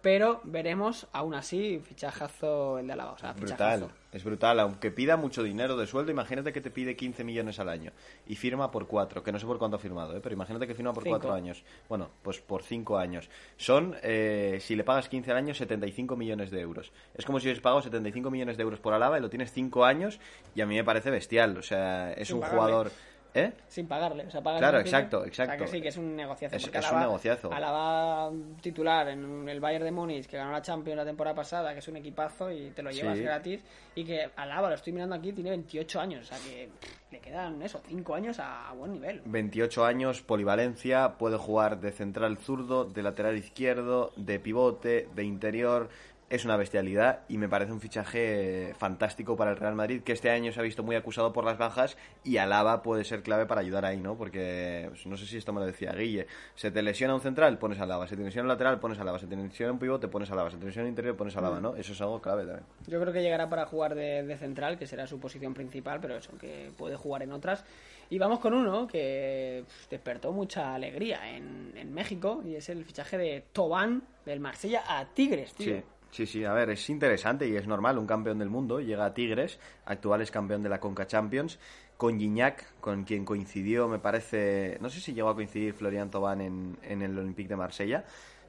Pero 0.02 0.40
veremos, 0.44 1.08
aún 1.12 1.34
así, 1.34 1.80
fichajazo 1.80 2.78
el 2.78 2.86
de 2.86 2.92
Alaba. 2.92 3.12
O 3.12 3.34
brutal, 3.40 3.88
es 4.16 4.24
brutal. 4.24 4.58
Aunque 4.60 4.90
pida 4.90 5.16
mucho 5.16 5.42
dinero 5.42 5.76
de 5.76 5.86
sueldo, 5.86 6.10
imagínate 6.10 6.52
que 6.52 6.60
te 6.60 6.70
pide 6.70 6.96
15 6.96 7.24
millones 7.24 7.58
al 7.60 7.68
año 7.68 7.92
y 8.26 8.36
firma 8.36 8.70
por 8.70 8.86
4, 8.86 9.22
que 9.22 9.32
no 9.32 9.38
sé 9.38 9.46
por 9.46 9.58
cuánto 9.58 9.76
ha 9.76 9.78
firmado, 9.78 10.16
¿eh? 10.16 10.20
pero 10.22 10.34
imagínate 10.34 10.66
que 10.66 10.74
firma 10.74 10.92
por 10.92 11.04
4 11.04 11.32
años. 11.32 11.62
Bueno, 11.88 12.10
pues 12.22 12.40
por 12.40 12.62
5 12.62 12.98
años. 12.98 13.28
Son, 13.56 13.96
eh, 14.02 14.58
si 14.60 14.74
le 14.74 14.84
pagas 14.84 15.08
15 15.08 15.30
al 15.30 15.36
año, 15.36 15.54
75 15.54 16.16
millones 16.16 16.50
de 16.50 16.60
euros. 16.60 16.92
Es 17.14 17.24
como 17.24 17.38
si 17.40 17.46
hubieses 17.46 17.62
pagado 17.62 17.82
75 17.82 18.30
millones 18.30 18.56
de 18.56 18.62
euros 18.62 18.80
por 18.80 18.94
Alaba 18.94 19.18
y 19.18 19.20
lo 19.20 19.30
tienes 19.30 19.52
5 19.52 19.84
años 19.84 20.18
y 20.54 20.60
a 20.60 20.66
mí 20.66 20.74
me 20.74 20.84
parece 20.84 21.10
bestial. 21.10 21.56
O 21.56 21.62
sea, 21.62 22.12
es 22.12 22.30
un 22.30 22.42
jugador... 22.42 22.90
¿Eh? 23.36 23.52
Sin 23.68 23.86
pagarle. 23.86 24.24
O 24.26 24.30
sea, 24.30 24.40
claro, 24.40 24.80
exacto, 24.80 25.24
exacto. 25.24 25.64
que 25.64 25.70
sí, 25.70 25.82
que 25.82 25.88
es 25.88 25.96
un 25.96 26.16
negociazo. 26.16 26.56
Es, 26.56 26.66
un 26.90 27.00
negociazo. 27.00 27.52
Alaba 27.52 28.32
titular 28.62 29.08
en 29.08 29.48
el 29.48 29.60
Bayern 29.60 29.84
de 29.84 29.90
Múnich, 29.90 30.26
que 30.26 30.36
ganó 30.36 30.52
la 30.52 30.62
Champions 30.62 30.96
la 30.96 31.04
temporada 31.04 31.36
pasada, 31.36 31.72
que 31.72 31.80
es 31.80 31.88
un 31.88 31.96
equipazo 31.96 32.50
y 32.50 32.70
te 32.70 32.82
lo 32.82 32.90
llevas 32.90 33.18
gratis. 33.18 33.60
Y 33.94 34.04
que 34.04 34.30
Alaba, 34.36 34.68
lo 34.68 34.74
estoy 34.74 34.92
mirando 34.92 35.14
aquí, 35.14 35.32
tiene 35.32 35.50
28 35.50 36.00
años. 36.00 36.24
O 36.24 36.34
sea 36.34 36.38
que 36.38 36.68
le 37.10 37.20
quedan 37.20 37.60
eso, 37.62 37.80
5 37.86 38.14
años 38.14 38.38
a, 38.40 38.72
buen 38.72 38.92
nivel. 38.92 39.20
28 39.24 39.84
años, 39.84 40.22
polivalencia, 40.22 41.14
puede 41.18 41.36
jugar 41.36 41.80
de 41.80 41.92
central 41.92 42.38
zurdo, 42.38 42.84
de 42.84 43.02
lateral 43.02 43.36
izquierdo, 43.36 44.12
de 44.16 44.38
pivote, 44.38 45.08
de 45.14 45.24
interior 45.24 45.88
es 46.28 46.44
una 46.44 46.56
bestialidad 46.56 47.20
y 47.28 47.38
me 47.38 47.48
parece 47.48 47.72
un 47.72 47.80
fichaje 47.80 48.74
fantástico 48.76 49.36
para 49.36 49.52
el 49.52 49.56
Real 49.56 49.76
Madrid 49.76 50.02
que 50.02 50.12
este 50.12 50.30
año 50.30 50.52
se 50.52 50.58
ha 50.58 50.62
visto 50.62 50.82
muy 50.82 50.96
acusado 50.96 51.32
por 51.32 51.44
las 51.44 51.56
bajas 51.56 51.96
y 52.24 52.38
Alaba 52.38 52.82
puede 52.82 53.04
ser 53.04 53.22
clave 53.22 53.46
para 53.46 53.60
ayudar 53.60 53.84
ahí, 53.84 54.00
¿no? 54.00 54.16
Porque 54.16 54.86
pues, 54.88 55.06
no 55.06 55.16
sé 55.16 55.26
si 55.26 55.36
esto 55.36 55.52
me 55.52 55.60
lo 55.60 55.66
decía 55.66 55.92
Guille, 55.92 56.26
se 56.56 56.72
te 56.72 56.82
lesiona 56.82 57.14
un 57.14 57.20
central, 57.20 57.58
pones 57.58 57.78
Alaba, 57.78 58.08
se 58.08 58.16
te 58.16 58.24
lesiona 58.24 58.42
un 58.42 58.48
lateral, 58.48 58.80
pones 58.80 58.98
Alaba, 58.98 59.20
se 59.20 59.28
te 59.28 59.36
lesiona 59.36 59.72
un 59.72 59.78
pivote, 59.78 60.08
pones 60.08 60.30
Alaba, 60.30 60.50
se 60.50 60.56
te 60.56 60.66
lesiona 60.66 60.86
un 60.86 60.90
interior, 60.90 61.16
pones 61.16 61.36
Alaba, 61.36 61.60
¿no? 61.60 61.76
Eso 61.76 61.92
es 61.92 62.00
algo 62.00 62.20
clave 62.20 62.44
también. 62.44 62.66
Yo 62.88 63.00
creo 63.00 63.12
que 63.12 63.22
llegará 63.22 63.48
para 63.48 63.66
jugar 63.66 63.94
de, 63.94 64.36
central, 64.36 64.78
que 64.78 64.86
será 64.86 65.06
su 65.06 65.20
posición 65.20 65.54
principal, 65.54 66.00
pero 66.00 66.16
eso, 66.16 66.36
que 66.38 66.72
puede 66.76 66.96
jugar 66.96 67.22
en 67.22 67.32
otras. 67.32 67.64
Y 68.10 68.18
vamos 68.18 68.40
con 68.40 68.52
uno 68.52 68.86
que 68.86 69.64
despertó 69.90 70.32
mucha 70.32 70.74
alegría 70.74 71.36
en, 71.36 71.72
en 71.76 71.92
México 71.92 72.42
y 72.44 72.54
es 72.56 72.68
el 72.68 72.84
fichaje 72.84 73.16
de 73.16 73.44
Tobán 73.52 74.02
del 74.24 74.40
Marsella 74.40 74.82
a 74.86 75.06
Tigres, 75.06 75.54
tío. 75.54 75.76
Sí. 75.76 75.82
Sí, 76.16 76.24
sí, 76.24 76.46
a 76.46 76.54
ver, 76.54 76.70
es 76.70 76.88
interesante 76.88 77.46
y 77.46 77.56
es 77.56 77.66
normal, 77.66 77.98
un 77.98 78.06
campeón 78.06 78.38
del 78.38 78.48
mundo 78.48 78.80
llega 78.80 79.04
a 79.04 79.12
Tigres, 79.12 79.60
actual 79.84 80.22
es 80.22 80.30
campeón 80.30 80.62
de 80.62 80.70
la 80.70 80.80
Conca 80.80 81.06
Champions, 81.06 81.58
con 81.98 82.18
Gignac, 82.18 82.80
con 82.80 83.04
quien 83.04 83.26
coincidió, 83.26 83.86
me 83.86 83.98
parece, 83.98 84.78
no 84.80 84.88
sé 84.88 85.00
si 85.00 85.12
llegó 85.12 85.28
a 85.28 85.34
coincidir 85.34 85.74
Florian 85.74 86.10
Tobán 86.10 86.40
en, 86.40 86.78
en 86.84 87.02
el 87.02 87.18
Olympique 87.18 87.50
de 87.50 87.56
Marsella, 87.56 88.02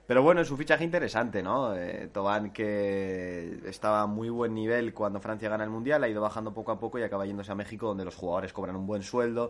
pero 0.08 0.24
bueno, 0.24 0.40
es 0.40 0.50
un 0.50 0.58
fichaje 0.58 0.86
interesante, 0.86 1.44
¿no? 1.44 1.76
Eh, 1.76 2.10
Tobán 2.14 2.52
que 2.54 3.60
estaba 3.66 4.04
a 4.04 4.08
muy 4.08 4.30
buen 4.30 4.54
nivel 4.54 4.94
cuando 4.94 5.20
Francia 5.20 5.50
gana 5.50 5.66
el 5.66 5.70
Mundial, 5.70 6.02
ha 6.06 6.08
ido 6.08 6.22
bajando 6.22 6.54
poco 6.54 6.72
a 6.72 6.80
poco 6.80 7.00
y 7.00 7.04
acaba 7.04 7.26
yéndose 7.26 7.52
a 7.52 7.56
México 7.56 7.88
donde 7.88 8.06
los 8.06 8.16
jugadores 8.16 8.54
cobran 8.54 8.78
un 8.78 8.88
buen 8.88 9.04
sueldo 9.04 9.50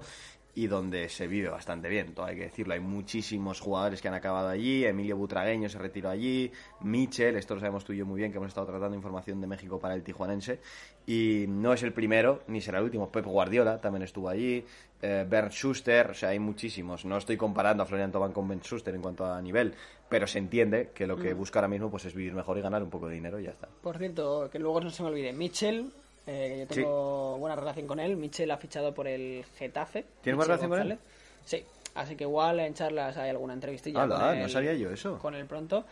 y 0.58 0.66
donde 0.66 1.08
se 1.08 1.28
vive 1.28 1.50
bastante 1.50 1.88
bien, 1.88 2.16
todo 2.16 2.26
hay 2.26 2.36
que 2.36 2.46
decirlo. 2.46 2.74
Hay 2.74 2.80
muchísimos 2.80 3.60
jugadores 3.60 4.02
que 4.02 4.08
han 4.08 4.16
acabado 4.16 4.48
allí, 4.48 4.86
Emilio 4.86 5.16
Butragueño 5.16 5.70
se 5.70 5.78
retiró 5.78 6.10
allí, 6.10 6.52
Michel, 6.82 7.36
esto 7.36 7.54
lo 7.54 7.60
sabemos 7.60 7.86
tú 7.86 7.94
y 7.94 7.98
yo 7.98 8.08
muy 8.08 8.18
bien, 8.18 8.32
que 8.32 8.40
hemos 8.40 8.48
estado 8.48 8.66
tratando 8.66 8.96
información 8.96 9.40
de 9.40 9.46
México 9.46 9.80
para 9.80 9.94
el 9.94 10.02
tijuanense, 10.02 10.60
y 11.06 11.46
no 11.48 11.74
es 11.74 11.84
el 11.84 11.94
primero, 11.94 12.42
ni 12.48 12.60
será 12.60 12.80
el 12.80 12.86
último. 12.86 13.12
Pep 13.12 13.26
Guardiola 13.26 13.80
también 13.80 14.02
estuvo 14.02 14.30
allí, 14.30 14.66
eh, 15.00 15.28
Bernd 15.30 15.52
Schuster, 15.52 16.10
o 16.10 16.14
sea, 16.16 16.30
hay 16.30 16.40
muchísimos. 16.40 17.06
No 17.06 17.18
estoy 17.18 17.38
comparando 17.38 17.84
a 17.84 17.86
Florian 17.86 18.12
Tobán 18.12 18.34
con 18.34 18.48
Bernd 18.48 18.64
Schuster 18.64 18.96
en 18.96 19.02
cuanto 19.04 19.32
a 19.32 19.40
nivel, 19.40 19.76
pero 20.10 20.26
se 20.26 20.40
entiende 20.40 20.90
que 20.92 21.06
lo 21.06 21.18
que 21.18 21.36
mm. 21.36 21.38
busca 21.38 21.60
ahora 21.60 21.68
mismo 21.68 21.92
pues 21.92 22.06
es 22.06 22.16
vivir 22.16 22.34
mejor 22.34 22.58
y 22.58 22.62
ganar 22.62 22.82
un 22.82 22.90
poco 22.90 23.08
de 23.08 23.14
dinero 23.14 23.40
y 23.40 23.44
ya 23.44 23.52
está. 23.52 23.68
Por 23.84 24.00
cierto, 24.00 24.50
que 24.52 24.58
luego 24.58 24.82
no 24.82 24.90
se 24.90 25.04
me 25.04 25.10
olvide, 25.10 25.34
Michel 25.34 25.92
eh, 26.28 26.58
yo 26.60 26.68
tengo 26.68 27.38
buena 27.38 27.56
relación 27.56 27.88
con 27.88 28.00
él. 28.00 28.18
Michel 28.18 28.52
ha 28.52 28.58
fichado 28.58 28.94
por 28.94 29.08
el 29.08 29.46
Getafe. 29.58 30.06
¿Tienes 30.22 30.36
buena 30.36 30.56
relación 30.56 30.70
con 30.70 30.92
él? 30.92 31.00
Sí, 31.46 31.64
así 31.96 32.16
que 32.18 32.26
igual 32.26 32.60
en 32.60 32.74
charlas 32.74 33.16
hay 33.18 33.30
alguna 33.30 33.54
entrevistilla. 33.54 34.06
no 34.06 34.50
sabía 34.50 34.74
yo 34.74 34.92
eso. 34.92 35.18
Con 35.20 35.36
él 35.36 35.46
pronto. 35.46 35.86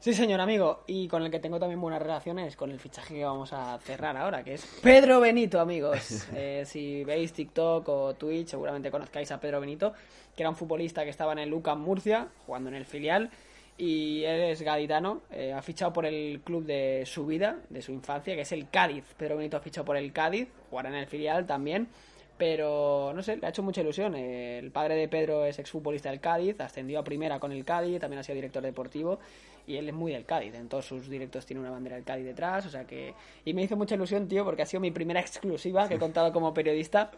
Sí, 0.00 0.14
señor 0.14 0.40
amigo. 0.40 0.82
Y 0.88 1.06
con 1.06 1.22
el 1.22 1.30
que 1.30 1.38
tengo 1.38 1.60
también 1.60 1.80
buenas 1.80 2.02
relaciones, 2.02 2.56
con 2.56 2.72
el 2.72 2.80
fichaje 2.80 3.14
que 3.14 3.24
vamos 3.24 3.52
a 3.52 3.78
cerrar 3.78 4.16
ahora, 4.16 4.42
que 4.42 4.54
es 4.54 4.66
Pedro 4.82 5.20
Benito, 5.20 5.60
amigos. 5.60 6.26
Eh, 6.34 6.64
si 6.66 7.04
veis 7.04 7.32
TikTok 7.32 7.88
o 7.88 8.14
Twitch, 8.14 8.48
seguramente 8.48 8.90
conozcáis 8.90 9.30
a 9.30 9.38
Pedro 9.38 9.60
Benito, 9.60 9.92
que 10.34 10.42
era 10.42 10.50
un 10.50 10.56
futbolista 10.56 11.04
que 11.04 11.10
estaba 11.10 11.32
en 11.32 11.40
el 11.40 11.50
Lucas 11.50 11.76
Murcia, 11.76 12.28
jugando 12.46 12.70
en 12.70 12.76
el 12.76 12.84
filial 12.84 13.30
y 13.78 14.22
él 14.24 14.40
es 14.42 14.62
gaditano, 14.62 15.22
eh, 15.30 15.52
ha 15.52 15.62
fichado 15.62 15.92
por 15.92 16.06
el 16.06 16.40
club 16.44 16.64
de 16.64 17.04
su 17.06 17.26
vida, 17.26 17.58
de 17.70 17.82
su 17.82 17.92
infancia, 17.92 18.34
que 18.34 18.42
es 18.42 18.52
el 18.52 18.68
Cádiz. 18.68 19.04
Pedro 19.16 19.36
Benito 19.36 19.56
ha 19.56 19.60
fichado 19.60 19.84
por 19.84 19.96
el 19.96 20.12
Cádiz, 20.12 20.48
jugará 20.70 20.90
en 20.90 20.96
el 20.96 21.06
filial 21.06 21.46
también, 21.46 21.88
pero 22.36 23.12
no 23.14 23.22
sé, 23.22 23.36
le 23.36 23.46
ha 23.46 23.50
hecho 23.50 23.62
mucha 23.62 23.80
ilusión. 23.80 24.14
El 24.14 24.70
padre 24.70 24.96
de 24.96 25.08
Pedro 25.08 25.44
es 25.44 25.58
exfutbolista 25.58 26.10
del 26.10 26.20
Cádiz, 26.20 26.60
ascendió 26.60 26.98
a 26.98 27.04
primera 27.04 27.40
con 27.40 27.52
el 27.52 27.64
Cádiz, 27.64 28.00
también 28.00 28.20
ha 28.20 28.22
sido 28.22 28.36
director 28.36 28.62
deportivo 28.62 29.18
y 29.66 29.76
él 29.76 29.88
es 29.88 29.94
muy 29.94 30.12
del 30.12 30.24
Cádiz. 30.24 30.54
En 30.54 30.68
todos 30.68 30.86
sus 30.86 31.08
directos 31.08 31.46
tiene 31.46 31.60
una 31.60 31.70
bandera 31.70 31.96
del 31.96 32.04
Cádiz 32.04 32.24
detrás, 32.24 32.66
o 32.66 32.70
sea 32.70 32.84
que... 32.84 33.14
Y 33.44 33.54
me 33.54 33.62
hizo 33.62 33.76
mucha 33.76 33.94
ilusión, 33.94 34.28
tío, 34.28 34.44
porque 34.44 34.62
ha 34.62 34.66
sido 34.66 34.80
mi 34.80 34.90
primera 34.90 35.20
exclusiva 35.20 35.88
que 35.88 35.94
he 35.94 35.98
contado 35.98 36.32
como 36.32 36.52
periodista, 36.52 37.10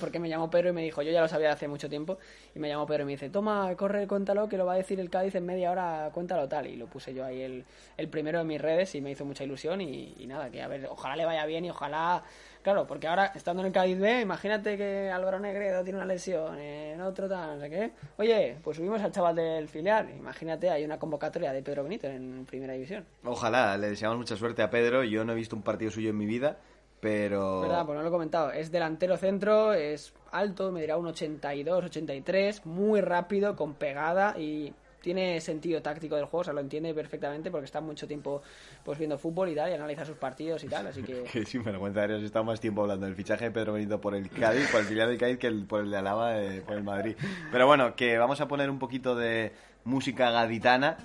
porque 0.00 0.18
me 0.18 0.28
llamó 0.28 0.50
Pedro 0.50 0.70
y 0.70 0.72
me 0.72 0.82
dijo, 0.82 1.02
yo 1.02 1.10
ya 1.12 1.20
lo 1.20 1.28
sabía 1.28 1.52
hace 1.52 1.68
mucho 1.68 1.88
tiempo, 1.88 2.18
y 2.54 2.58
me 2.58 2.68
llamó 2.68 2.86
Pedro 2.86 3.02
y 3.02 3.06
me 3.06 3.12
dice, 3.12 3.30
toma, 3.30 3.74
corre, 3.76 4.06
cuéntalo, 4.06 4.48
que 4.48 4.56
lo 4.56 4.66
va 4.66 4.74
a 4.74 4.76
decir 4.76 5.00
el 5.00 5.10
Cádiz 5.10 5.34
en 5.34 5.46
media 5.46 5.70
hora, 5.70 6.10
cuéntalo 6.12 6.48
tal. 6.48 6.66
Y 6.66 6.76
lo 6.76 6.86
puse 6.86 7.14
yo 7.14 7.24
ahí 7.24 7.42
el, 7.42 7.64
el 7.96 8.08
primero 8.08 8.40
en 8.40 8.46
mis 8.46 8.60
redes 8.60 8.94
y 8.94 9.00
me 9.00 9.10
hizo 9.10 9.24
mucha 9.24 9.44
ilusión 9.44 9.80
y, 9.80 10.14
y 10.18 10.26
nada, 10.26 10.50
que 10.50 10.62
a 10.62 10.68
ver, 10.68 10.86
ojalá 10.86 11.16
le 11.16 11.24
vaya 11.24 11.46
bien 11.46 11.64
y 11.64 11.70
ojalá 11.70 12.22
Claro, 12.66 12.84
porque 12.84 13.06
ahora, 13.06 13.26
estando 13.36 13.62
en 13.62 13.68
el 13.68 13.72
Cádiz 13.72 13.96
B, 13.96 14.22
imagínate 14.22 14.76
que 14.76 15.08
Álvaro 15.08 15.38
Negredo 15.38 15.84
tiene 15.84 16.00
una 16.00 16.04
lesión, 16.04 16.58
en 16.58 17.00
otro 17.00 17.28
tal, 17.28 17.54
no 17.54 17.60
sé 17.60 17.70
qué. 17.70 17.92
Oye, 18.16 18.56
pues 18.60 18.76
subimos 18.76 19.00
al 19.02 19.12
chaval 19.12 19.36
del 19.36 19.68
filial. 19.68 20.10
Imagínate, 20.18 20.68
hay 20.68 20.84
una 20.84 20.98
convocatoria 20.98 21.52
de 21.52 21.62
Pedro 21.62 21.84
Benito 21.84 22.08
en 22.08 22.44
Primera 22.44 22.72
División. 22.72 23.04
Ojalá, 23.22 23.78
le 23.78 23.90
deseamos 23.90 24.18
mucha 24.18 24.34
suerte 24.34 24.62
a 24.62 24.70
Pedro. 24.70 25.04
Yo 25.04 25.24
no 25.24 25.34
he 25.34 25.36
visto 25.36 25.54
un 25.54 25.62
partido 25.62 25.92
suyo 25.92 26.10
en 26.10 26.18
mi 26.18 26.26
vida, 26.26 26.56
pero... 27.00 27.60
Verdad, 27.60 27.84
pues 27.86 27.96
no 27.96 28.02
lo 28.02 28.08
he 28.08 28.12
comentado. 28.12 28.50
Es 28.52 28.70
delantero 28.70 29.16
centro, 29.16 29.72
es 29.72 30.12
alto, 30.32 30.72
medirá 30.72 30.96
un 30.96 31.06
82, 31.06 31.84
83, 31.84 32.66
muy 32.66 33.00
rápido, 33.00 33.56
con 33.56 33.74
pegada 33.74 34.38
y 34.38 34.74
tiene 35.06 35.40
sentido 35.40 35.80
táctico 35.80 36.16
del 36.16 36.24
juego, 36.24 36.40
o 36.40 36.44
sea, 36.44 36.52
lo 36.52 36.60
entiende 36.60 36.92
perfectamente 36.92 37.48
porque 37.48 37.66
está 37.66 37.80
mucho 37.80 38.08
tiempo 38.08 38.42
pues 38.82 38.98
viendo 38.98 39.16
fútbol 39.16 39.48
y 39.50 39.54
tal, 39.54 39.70
y 39.70 39.74
analiza 39.74 40.04
sus 40.04 40.16
partidos 40.16 40.64
y 40.64 40.66
tal, 40.66 40.88
así 40.88 41.04
que... 41.04 41.22
que 41.32 41.44
sin 41.44 41.62
vergüenza, 41.62 42.02
has 42.02 42.22
estado 42.22 42.44
más 42.44 42.60
tiempo 42.60 42.82
hablando 42.82 43.06
del 43.06 43.14
fichaje 43.14 43.44
de 43.44 43.50
Pedro 43.52 43.74
Benito 43.74 44.00
por 44.00 44.16
el 44.16 44.28
Cádiz, 44.28 44.68
por 44.68 44.80
el 44.80 44.86
filial 44.86 45.08
del 45.08 45.18
Cádiz, 45.18 45.38
que 45.38 45.46
el, 45.46 45.64
por 45.64 45.82
el 45.82 45.92
de 45.92 45.96
Alaba, 45.96 46.42
eh, 46.42 46.60
por 46.66 46.76
el 46.76 46.82
Madrid. 46.82 47.14
Pero 47.52 47.68
bueno, 47.68 47.94
que 47.94 48.18
vamos 48.18 48.40
a 48.40 48.48
poner 48.48 48.68
un 48.68 48.80
poquito 48.80 49.14
de 49.14 49.52
música 49.84 50.32
gaditana 50.32 50.96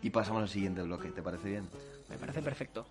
y 0.00 0.08
pasamos 0.08 0.40
al 0.40 0.48
siguiente 0.48 0.80
bloque, 0.80 1.10
¿te 1.10 1.20
parece 1.20 1.50
bien? 1.50 1.68
Me 2.08 2.16
parece 2.16 2.40
perfecto. 2.40 2.86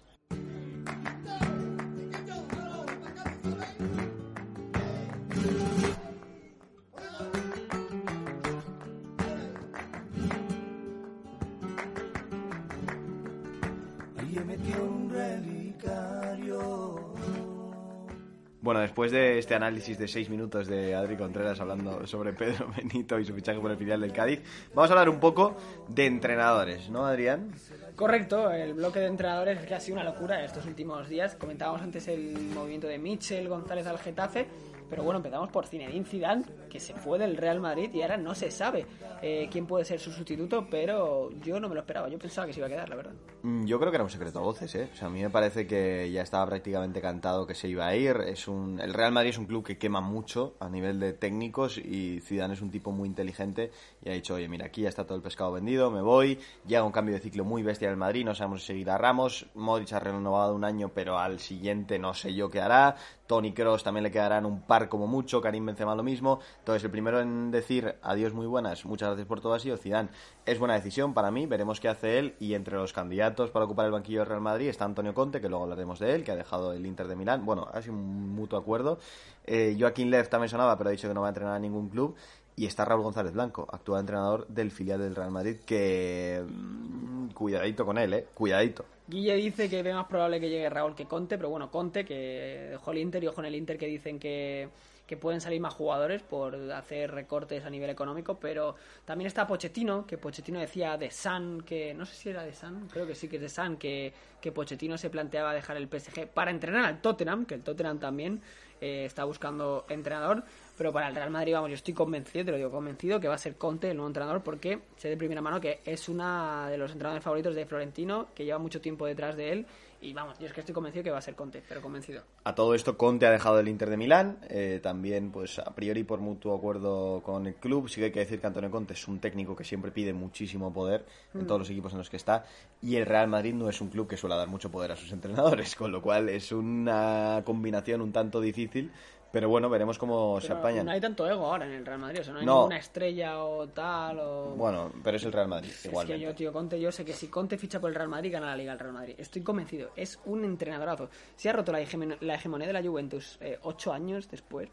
Bueno, 18.69 18.81
después 18.81 19.11
de 19.11 19.39
este 19.39 19.55
análisis 19.55 19.97
de 19.97 20.07
seis 20.07 20.29
minutos 20.29 20.67
de 20.67 20.93
Adri 20.93 21.17
Contreras 21.17 21.59
hablando 21.59 22.05
sobre 22.05 22.33
Pedro 22.33 22.71
Benito 22.77 23.17
y 23.17 23.25
su 23.25 23.33
fichaje 23.33 23.59
por 23.59 23.71
el 23.71 23.77
filial 23.77 23.99
del 23.99 24.13
Cádiz, 24.13 24.43
vamos 24.75 24.91
a 24.91 24.93
hablar 24.93 25.09
un 25.09 25.19
poco 25.19 25.57
de 25.87 26.05
entrenadores, 26.05 26.87
¿no, 26.87 27.03
Adrián? 27.03 27.51
Correcto, 27.95 28.51
el 28.51 28.75
bloque 28.75 28.99
de 28.99 29.07
entrenadores 29.07 29.59
es 29.61 29.65
que 29.65 29.73
ha 29.73 29.79
sido 29.79 29.95
una 29.95 30.03
locura 30.03 30.45
estos 30.45 30.67
últimos 30.67 31.09
días. 31.09 31.33
Comentábamos 31.33 31.81
antes 31.81 32.07
el 32.09 32.31
movimiento 32.53 32.85
de 32.85 32.99
Michel 32.99 33.49
González 33.49 33.87
al 33.87 33.97
Getafe 33.97 34.45
pero 34.89 35.03
bueno, 35.03 35.17
empezamos 35.17 35.49
por 35.49 35.67
Zinedine 35.67 36.05
Zidane, 36.05 36.43
que 36.69 36.79
se 36.79 36.93
fue 36.93 37.19
del 37.19 37.37
Real 37.37 37.59
Madrid 37.59 37.89
y 37.93 38.01
ahora 38.01 38.17
no 38.17 38.33
se 38.35 38.51
sabe 38.51 38.85
eh, 39.21 39.47
quién 39.51 39.65
puede 39.65 39.85
ser 39.85 39.99
su 39.99 40.11
sustituto, 40.11 40.67
pero 40.69 41.29
yo 41.43 41.59
no 41.59 41.69
me 41.69 41.75
lo 41.75 41.81
esperaba. 41.81 42.09
Yo 42.09 42.17
pensaba 42.17 42.47
que 42.47 42.53
se 42.53 42.59
iba 42.59 42.67
a 42.67 42.69
quedar, 42.69 42.89
la 42.89 42.95
verdad. 42.95 43.13
Mm, 43.43 43.65
yo 43.65 43.79
creo 43.79 43.91
que 43.91 43.95
era 43.97 44.03
un 44.03 44.09
secreto 44.09 44.39
a 44.39 44.41
voces, 44.41 44.73
¿eh? 44.75 44.89
O 44.91 44.95
sea, 44.95 45.07
a 45.07 45.11
mí 45.11 45.21
me 45.21 45.29
parece 45.29 45.67
que 45.67 46.09
ya 46.11 46.21
estaba 46.21 46.45
prácticamente 46.45 47.01
cantado 47.01 47.45
que 47.45 47.55
se 47.55 47.67
iba 47.67 47.85
a 47.85 47.95
ir. 47.95 48.17
Es 48.27 48.47
un... 48.47 48.79
El 48.79 48.93
Real 48.93 49.11
Madrid 49.11 49.29
es 49.31 49.37
un 49.37 49.45
club 49.45 49.65
que 49.65 49.77
quema 49.77 50.01
mucho 50.01 50.55
a 50.59 50.69
nivel 50.69 50.99
de 50.99 51.13
técnicos 51.13 51.77
y 51.77 52.21
Zidane 52.21 52.53
es 52.53 52.61
un 52.61 52.71
tipo 52.71 52.91
muy 52.91 53.07
inteligente 53.07 53.71
y 54.03 54.09
ha 54.09 54.13
dicho, 54.13 54.35
oye, 54.35 54.47
mira, 54.47 54.67
aquí 54.67 54.81
ya 54.81 54.89
está 54.89 55.05
todo 55.05 55.15
el 55.15 55.21
pescado 55.21 55.51
vendido, 55.51 55.91
me 55.91 56.01
voy. 56.01 56.39
Llega 56.65 56.83
un 56.83 56.91
cambio 56.91 57.15
de 57.15 57.21
ciclo 57.21 57.43
muy 57.43 57.63
bestia 57.63 57.89
del 57.89 57.97
Madrid, 57.97 58.25
no 58.25 58.35
sabemos 58.35 58.61
si 58.61 58.67
seguirá 58.67 58.97
Ramos. 58.97 59.47
Modric 59.53 59.93
ha 59.93 59.99
renovado 59.99 60.55
un 60.55 60.63
año, 60.63 60.91
pero 60.93 61.19
al 61.19 61.39
siguiente 61.39 61.99
no 61.99 62.13
sé 62.13 62.33
yo 62.33 62.49
qué 62.49 62.61
hará. 62.61 62.95
Tony 63.29 63.53
Cross 63.53 63.83
también 63.83 64.03
le 64.03 64.09
quedarán 64.09 64.43
un 64.47 64.63
par 64.63 64.89
como 64.89 65.05
mucho, 65.05 65.39
Karim 65.39 65.63
Benzema 65.63 65.93
lo 65.93 66.01
mismo. 66.01 66.39
Entonces, 66.57 66.83
el 66.83 66.89
primero 66.89 67.21
en 67.21 67.51
decir 67.51 67.95
adiós 68.01 68.33
muy 68.33 68.47
buenas, 68.47 68.85
muchas 68.85 69.09
gracias 69.09 69.27
por 69.27 69.39
todo 69.39 69.53
ha 69.53 69.59
sido 69.59 69.77
Zidane. 69.77 70.09
Es 70.47 70.57
buena 70.57 70.73
decisión 70.73 71.13
para 71.13 71.29
mí, 71.29 71.45
veremos 71.45 71.79
qué 71.79 71.89
hace 71.89 72.17
él 72.17 72.33
y 72.39 72.55
entre 72.55 72.77
los 72.77 72.91
candidatos 72.91 73.51
para 73.51 73.65
ocupar 73.65 73.85
el 73.85 73.91
banquillo 73.91 74.21
del 74.21 74.29
Real 74.29 74.41
Madrid 74.41 74.67
está 74.69 74.85
Antonio 74.85 75.13
Conte, 75.13 75.39
que 75.41 75.47
luego 75.47 75.65
hablaremos 75.65 75.99
de 75.99 76.15
él, 76.15 76.23
que 76.23 76.31
ha 76.31 76.35
dejado 76.35 76.73
el 76.73 76.83
Inter 76.87 77.07
de 77.07 77.15
Milán. 77.15 77.45
Bueno, 77.45 77.67
ha 77.71 77.83
sido 77.83 77.93
un 77.93 78.33
mutuo 78.33 78.57
acuerdo. 78.57 78.97
Eh, 79.45 79.77
Joaquín 79.79 80.09
Lev 80.09 80.27
también 80.27 80.49
sonaba, 80.49 80.75
pero 80.79 80.89
ha 80.89 80.91
dicho 80.91 81.07
que 81.07 81.13
no 81.13 81.21
va 81.21 81.27
a 81.27 81.29
entrenar 81.29 81.53
a 81.53 81.59
ningún 81.59 81.87
club. 81.89 82.15
Y 82.55 82.65
está 82.65 82.83
Raúl 82.83 83.03
González 83.03 83.31
Blanco, 83.31 83.67
actual 83.71 83.99
entrenador 83.99 84.47
del 84.47 84.71
filial 84.71 85.01
del 85.01 85.15
Real 85.15 85.29
Madrid, 85.29 85.57
que... 85.67 86.43
Mm, 86.47 87.27
cuidadito 87.27 87.85
con 87.85 87.99
él, 87.99 88.11
¿eh? 88.11 88.27
Cuidadito. 88.33 88.85
Guille 89.09 89.35
dice 89.35 89.69
que 89.69 89.81
ve 89.81 89.93
más 89.93 90.05
probable 90.05 90.39
que 90.39 90.49
llegue 90.49 90.69
Raúl 90.69 90.93
que 90.93 91.05
Conte, 91.05 91.37
pero 91.37 91.49
bueno, 91.49 91.71
Conte, 91.71 92.05
que 92.05 92.67
dejó 92.71 92.91
el 92.91 92.99
Inter 92.99 93.23
y 93.23 93.27
ojo 93.27 93.41
en 93.41 93.47
el 93.47 93.55
Inter 93.55 93.77
que 93.77 93.87
dicen 93.87 94.19
que, 94.19 94.69
que 95.07 95.17
pueden 95.17 95.41
salir 95.41 95.59
más 95.59 95.73
jugadores 95.73 96.21
por 96.21 96.55
hacer 96.71 97.09
recortes 97.09 97.65
a 97.65 97.71
nivel 97.71 97.89
económico, 97.89 98.39
pero 98.39 98.75
también 99.05 99.25
está 99.25 99.47
Pochettino, 99.47 100.05
que 100.05 100.19
Pochettino 100.19 100.59
decía 100.59 100.95
de 100.97 101.09
San, 101.09 101.61
que 101.61 101.95
no 101.95 102.05
sé 102.05 102.13
si 102.13 102.29
era 102.29 102.43
de 102.43 102.53
San, 102.53 102.87
creo 102.89 103.07
que 103.07 103.15
sí 103.15 103.27
que 103.27 103.37
es 103.37 103.41
de 103.41 103.49
San, 103.49 103.77
que, 103.77 104.13
que 104.39 104.51
Pochettino 104.51 104.95
se 104.99 105.09
planteaba 105.09 105.55
dejar 105.55 105.77
el 105.77 105.87
PSG 105.87 106.27
para 106.27 106.51
entrenar 106.51 106.85
al 106.85 107.01
Tottenham, 107.01 107.47
que 107.47 107.55
el 107.55 107.63
Tottenham 107.63 107.97
también 107.97 108.43
eh, 108.81 109.05
está 109.05 109.23
buscando 109.23 109.85
entrenador. 109.89 110.43
Pero 110.79 110.93
para 110.93 111.09
el 111.09 111.15
Real 111.15 111.29
Madrid, 111.29 111.51
vamos, 111.51 111.71
yo 111.71 111.75
estoy 111.75 111.93
convencido, 111.93 112.45
te 112.45 112.51
lo 112.51 112.57
digo 112.57 112.71
convencido, 112.71 113.19
que 113.19 113.27
va 113.27 113.35
a 113.35 113.37
ser 113.37 113.57
Conte 113.57 113.91
el 113.91 113.97
nuevo 113.97 114.07
entrenador 114.07 114.41
porque 114.41 114.79
sé 114.95 115.09
de 115.09 115.17
primera 115.17 115.41
mano 115.41 115.59
que 115.59 115.81
es 115.83 116.07
uno 116.07 116.69
de 116.69 116.77
los 116.77 116.93
entrenadores 116.93 117.21
favoritos 117.21 117.53
de 117.53 117.65
Florentino, 117.65 118.27
que 118.33 118.45
lleva 118.45 118.59
mucho 118.59 118.79
tiempo 118.79 119.05
detrás 119.05 119.35
de 119.35 119.51
él. 119.51 119.65
Y 120.01 120.13
vamos, 120.13 120.39
yo 120.39 120.45
es 120.45 120.53
que 120.53 120.61
estoy 120.61 120.73
convencido 120.73 121.03
que 121.03 121.11
va 121.11 121.17
a 121.17 121.21
ser 121.21 121.35
Conte, 121.35 121.61
pero 121.67 121.81
convencido. 121.81 122.23
A 122.45 122.55
todo 122.55 122.73
esto, 122.73 122.97
Conte 122.97 123.25
ha 123.27 123.31
dejado 123.31 123.59
el 123.59 123.67
Inter 123.67 123.89
de 123.89 123.97
Milán, 123.97 124.37
eh, 124.47 124.79
también, 124.81 125.31
pues 125.31 125.59
a 125.59 125.75
priori 125.75 126.05
por 126.05 126.21
mutuo 126.21 126.55
acuerdo 126.55 127.21
con 127.25 127.45
el 127.45 127.55
club. 127.55 127.89
Sí 127.89 127.95
que 127.99 128.05
hay 128.05 128.11
que 128.13 128.21
decir 128.21 128.39
que 128.39 128.47
Antonio 128.47 128.71
Conte 128.71 128.93
es 128.93 129.05
un 129.09 129.19
técnico 129.19 129.57
que 129.57 129.65
siempre 129.65 129.91
pide 129.91 130.13
muchísimo 130.13 130.71
poder 130.71 131.05
en 131.33 131.45
todos 131.45 131.59
los 131.59 131.69
equipos 131.69 131.91
en 131.91 131.97
los 131.97 132.09
que 132.09 132.15
está. 132.15 132.45
Y 132.81 132.95
el 132.95 133.05
Real 133.05 133.27
Madrid 133.27 133.53
no 133.53 133.67
es 133.67 133.81
un 133.81 133.89
club 133.89 134.07
que 134.07 134.15
suele 134.15 134.37
dar 134.37 134.47
mucho 134.47 134.71
poder 134.71 134.93
a 134.93 134.95
sus 134.95 135.11
entrenadores, 135.11 135.75
con 135.75 135.91
lo 135.91 136.01
cual 136.01 136.29
es 136.29 136.53
una 136.53 137.41
combinación 137.43 137.99
un 137.99 138.13
tanto 138.13 138.39
difícil 138.39 138.93
pero 139.31 139.49
bueno, 139.49 139.69
veremos 139.69 139.97
cómo 139.97 140.39
se 140.41 140.53
apañan. 140.53 140.85
No 140.85 140.91
hay 140.91 141.01
tanto 141.01 141.29
ego 141.29 141.45
ahora 141.45 141.65
en 141.65 141.73
el 141.73 141.85
Real 141.85 141.99
Madrid, 141.99 142.21
o 142.21 142.23
sea, 142.23 142.33
no 142.33 142.39
hay 142.39 142.45
ninguna 142.45 142.77
estrella 142.77 143.43
o 143.43 143.67
tal. 143.67 144.19
O... 144.19 144.55
Bueno, 144.55 144.91
pero 145.03 145.17
es 145.17 145.23
el 145.23 145.31
Real 145.31 145.47
Madrid, 145.47 145.71
igual. 145.85 146.09
Es 146.09 146.15
que 146.15 146.19
yo, 146.19 146.33
tío, 146.33 146.51
Conte, 146.51 146.79
yo 146.79 146.91
sé 146.91 147.05
que 147.05 147.13
si 147.13 147.27
Conte 147.27 147.57
ficha 147.57 147.79
por 147.79 147.89
el 147.89 147.95
Real 147.95 148.09
Madrid, 148.09 148.31
gana 148.31 148.47
la 148.47 148.57
Liga 148.57 148.73
el 148.73 148.79
Real 148.79 148.93
Madrid. 148.93 149.15
Estoy 149.17 149.41
convencido, 149.41 149.91
es 149.95 150.19
un 150.25 150.43
entrenadorazo. 150.43 151.09
Si 151.35 151.47
ha 151.47 151.53
roto 151.53 151.71
la, 151.71 151.81
hegemonía 151.81 152.67
de 152.67 152.73
la 152.73 152.83
Juventus 152.83 153.37
eh, 153.41 153.59
ocho 153.61 153.93
años 153.93 154.29
después, 154.29 154.69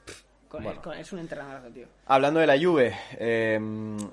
es 0.99 1.13
un 1.13 1.19
entrenadorazo, 1.19 1.69
tío. 1.71 1.87
Hablando 2.07 2.41
de 2.41 2.47
la 2.47 2.59
Juve, 2.59 2.95
eh, 3.19 3.59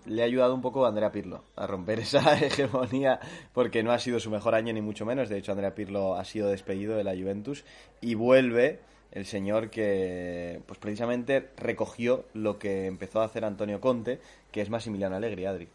le 0.05 0.21
ha 0.21 0.25
ayudado 0.25 0.53
un 0.53 0.61
poco 0.61 0.85
a 0.85 0.89
Andrea 0.89 1.11
Pirlo 1.11 1.43
a 1.55 1.67
romper 1.67 1.99
esa 2.01 2.37
hegemonía, 2.37 3.19
porque 3.53 3.83
no 3.83 3.91
ha 3.91 3.99
sido 3.99 4.19
su 4.19 4.29
mejor 4.29 4.55
año, 4.55 4.73
ni 4.73 4.81
mucho 4.81 5.05
menos. 5.05 5.29
De 5.29 5.37
hecho, 5.37 5.51
Andrea 5.51 5.75
Pirlo 5.75 6.15
ha 6.15 6.25
sido 6.25 6.49
despedido 6.49 6.95
de 6.95 7.03
la 7.03 7.11
Juventus 7.11 7.63
y 8.01 8.15
vuelve 8.15 8.79
el 9.13 9.25
señor 9.25 9.69
que 9.69 10.59
pues 10.65 10.79
precisamente 10.79 11.49
recogió 11.57 12.25
lo 12.33 12.57
que 12.57 12.87
empezó 12.87 13.21
a 13.21 13.25
hacer 13.25 13.45
Antonio 13.45 13.79
Conte, 13.79 14.19
que 14.51 14.61
es 14.61 14.69
Massimiliano 14.69 15.15
Allegri, 15.15 15.45
Adri. 15.45 15.67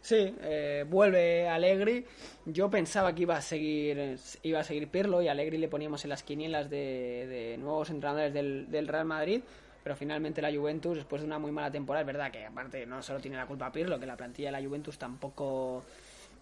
Sí, 0.00 0.34
eh, 0.40 0.84
vuelve 0.88 1.48
Allegri. 1.48 2.06
Yo 2.46 2.70
pensaba 2.70 3.14
que 3.14 3.22
iba 3.22 3.36
a 3.36 3.42
seguir 3.42 4.16
iba 4.42 4.60
a 4.60 4.64
seguir 4.64 4.88
Pirlo 4.88 5.20
y 5.20 5.28
Allegri 5.28 5.58
le 5.58 5.68
poníamos 5.68 6.04
en 6.04 6.10
las 6.10 6.22
quinielas 6.22 6.70
de, 6.70 7.56
nuevos 7.58 7.90
entrenadores 7.90 8.32
del, 8.32 8.70
del, 8.70 8.88
Real 8.88 9.04
Madrid, 9.04 9.42
pero 9.82 9.94
finalmente 9.94 10.40
la 10.40 10.54
Juventus, 10.54 10.96
después 10.96 11.20
de 11.20 11.26
una 11.26 11.38
muy 11.38 11.52
mala 11.52 11.70
temporada, 11.70 12.00
es 12.00 12.06
verdad 12.06 12.30
que 12.30 12.46
aparte 12.46 12.86
no 12.86 13.02
solo 13.02 13.20
tiene 13.20 13.36
la 13.36 13.46
culpa 13.46 13.70
Pirlo, 13.70 14.00
que 14.00 14.06
la 14.06 14.16
plantilla 14.16 14.48
de 14.48 14.60
la 14.60 14.66
Juventus 14.66 14.96
tampoco 14.96 15.84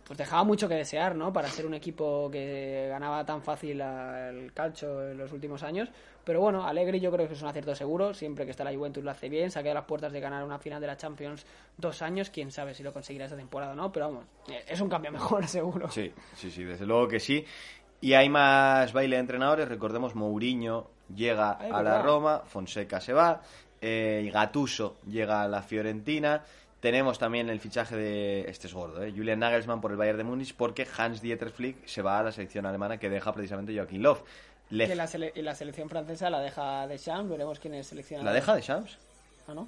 pues 0.05 0.19
dejaba 0.19 0.45
mucho 0.45 0.69
que 0.69 0.75
desear, 0.75 1.17
¿no? 1.17 1.33
Para 1.33 1.49
ser 1.49 1.67
un 1.67 1.75
equipo 1.75 2.31
que 2.31 2.89
ganaba 2.91 3.25
tan 3.25 3.43
fácil 3.43 3.81
el 3.81 4.53
calcio 4.53 5.11
en 5.11 5.17
los 5.17 5.33
últimos 5.33 5.63
años. 5.63 5.89
Pero 6.25 6.41
bueno, 6.41 6.67
Alegri 6.67 7.01
yo 7.01 7.11
creo 7.11 7.27
que 7.27 7.35
es 7.35 7.43
un 7.43 7.49
acierto 7.49 7.75
seguro. 7.75 8.13
Siempre 8.13 8.45
que 8.45 8.51
está 8.51 8.65
la 8.65 8.75
Juventus 8.75 9.03
lo 9.03 9.11
hace 9.11 9.29
bien. 9.29 9.51
Se 9.51 9.59
ha 9.59 9.63
quedado 9.63 9.79
a 9.79 9.81
las 9.81 9.89
puertas 9.89 10.13
de 10.13 10.21
ganar 10.21 10.45
una 10.45 10.59
final 10.59 10.81
de 10.81 10.87
la 10.87 10.97
Champions 10.97 11.47
dos 11.77 12.03
años. 12.03 12.31
Quién 12.31 12.51
sabe 12.51 12.75
si 12.75 12.83
lo 12.83 12.93
conseguirá 12.93 13.27
esa 13.27 13.37
temporada 13.37 13.73
o 13.73 13.77
no. 13.77 13.91
Pero 13.93 14.07
vamos, 14.07 14.25
eh, 14.49 14.65
es 14.69 14.81
un 14.81 14.89
cambio 14.89 15.11
mejor, 15.11 15.47
seguro. 15.49 15.91
Sí, 15.91 16.13
sí, 16.35 16.51
sí, 16.51 16.65
desde 16.65 16.87
luego 16.87 17.09
que 17.09 17.21
sí. 17.21 17.45
Y 18.01 18.13
hay 18.13 18.29
más 18.29 18.93
baile 18.93 19.17
de 19.17 19.21
entrenadores. 19.21 19.69
Recordemos, 19.69 20.15
Mourinho 20.15 20.91
llega 21.15 21.53
a 21.53 21.83
la 21.83 22.03
Roma, 22.03 22.43
Fonseca 22.45 23.01
se 23.01 23.13
va, 23.13 23.43
eh, 23.81 24.31
Gatuso 24.33 24.99
llega 25.07 25.43
a 25.43 25.49
la 25.49 25.63
Fiorentina. 25.63 26.43
Tenemos 26.85 27.19
también 27.19 27.49
el 27.49 27.61
fichaje 27.61 27.97
de, 27.97 28.41
este 28.43 28.67
es 28.67 28.75
gordo, 28.75 29.03
¿eh? 29.03 29.11
Julian 29.11 29.39
Nagelsmann 29.39 29.81
por 29.81 29.91
el 29.91 29.97
Bayern 29.97 30.19
de 30.19 30.25
Múnich 30.25 30.55
porque 30.55 30.87
Hans 30.99 31.23
Dieter 31.23 31.49
Flick 31.49 31.87
se 31.87 32.03
va 32.03 32.19
a 32.19 32.23
la 32.23 32.31
selección 32.31 32.67
alemana 32.67 32.99
que 32.99 33.09
deja 33.09 33.33
precisamente 33.33 33.75
Joachim 33.75 34.03
Löw. 34.03 34.19
Le- 34.69 34.87
Que 34.87 34.95
la 34.95 35.07
sele- 35.07 35.33
y 35.35 35.41
la 35.41 35.55
selección 35.55 35.89
francesa 35.89 36.29
la 36.29 36.41
deja 36.41 36.87
de 36.87 36.99
Champs, 36.99 37.31
veremos 37.31 37.59
quién 37.59 37.73
es 37.73 37.87
seleccionado. 37.87 38.27
¿La 38.27 38.35
deja 38.35 38.55
de 38.55 38.61
Shams? 38.61 38.99
Ah, 39.49 39.55
¿no? 39.55 39.67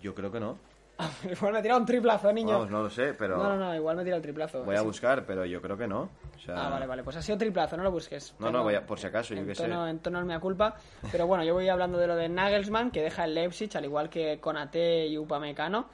Yo 0.00 0.14
creo 0.14 0.30
que 0.30 0.38
no. 0.38 0.56
igual 1.28 1.54
me 1.54 1.60
tira 1.60 1.76
un 1.76 1.84
triplazo, 1.84 2.32
niño. 2.32 2.52
Vamos, 2.52 2.70
no 2.70 2.84
lo 2.84 2.90
sé, 2.90 3.14
pero 3.14 3.36
No, 3.36 3.48
no, 3.48 3.56
no, 3.56 3.74
igual 3.74 3.96
me 3.96 4.04
tira 4.04 4.14
el 4.14 4.22
triplazo. 4.22 4.62
voy 4.62 4.76
a 4.76 4.78
Sí. 4.78 4.84
buscar, 4.86 5.26
pero 5.26 5.44
yo 5.44 5.60
creo 5.60 5.76
que 5.76 5.88
no. 5.88 6.02
O 6.36 6.38
sea, 6.38 6.68
Ah, 6.68 6.70
vale, 6.70 6.86
vale, 6.86 7.02
pues 7.02 7.16
ha 7.16 7.22
sido 7.22 7.36
triplazo, 7.36 7.76
no 7.76 7.82
lo 7.82 7.90
busques. 7.90 8.32
No, 8.38 8.52
no, 8.52 8.62
voy 8.62 8.76
a- 8.76 8.86
por 8.86 9.00
si 9.00 9.08
acaso, 9.08 9.34
yo 9.34 9.44
qué 9.44 9.56
sé. 9.56 9.64
En 9.64 9.98
tono 9.98 10.20
es 10.20 10.24
mea 10.24 10.38
culpa. 10.38 10.76
Pero 11.10 11.26
bueno, 11.26 11.42
yo 11.42 11.52
voy 11.54 11.68
hablando 11.68 11.98
de 11.98 12.06
lo 12.06 12.14
de 12.14 12.28
Nagelsmann, 12.28 12.92
que 12.92 13.02
deja 13.02 13.24
el 13.24 13.34
Leipzig, 13.34 13.76
al 13.76 13.86
igual 13.86 14.08
que 14.08 14.38
Konate 14.38 15.08
y 15.08 15.18
Upamecano. 15.18 15.88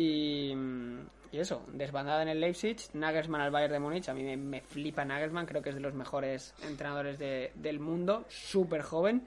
Y, 0.00 0.52
y 1.32 1.38
eso, 1.38 1.64
desbandada 1.72 2.22
en 2.22 2.28
el 2.28 2.38
Leipzig, 2.40 2.76
Nagelsmann 2.92 3.40
al 3.40 3.50
Bayern 3.50 3.72
de 3.72 3.80
Múnich. 3.80 4.08
A 4.10 4.14
mí 4.14 4.22
me, 4.22 4.36
me 4.36 4.60
flipa 4.60 5.04
Nagelsmann, 5.06 5.46
creo 5.46 5.62
que 5.62 5.70
es 5.70 5.74
de 5.74 5.80
los 5.80 5.94
mejores 5.94 6.54
entrenadores 6.68 7.18
de- 7.18 7.50
del 7.54 7.80
mundo, 7.80 8.24
súper 8.28 8.82
joven. 8.82 9.22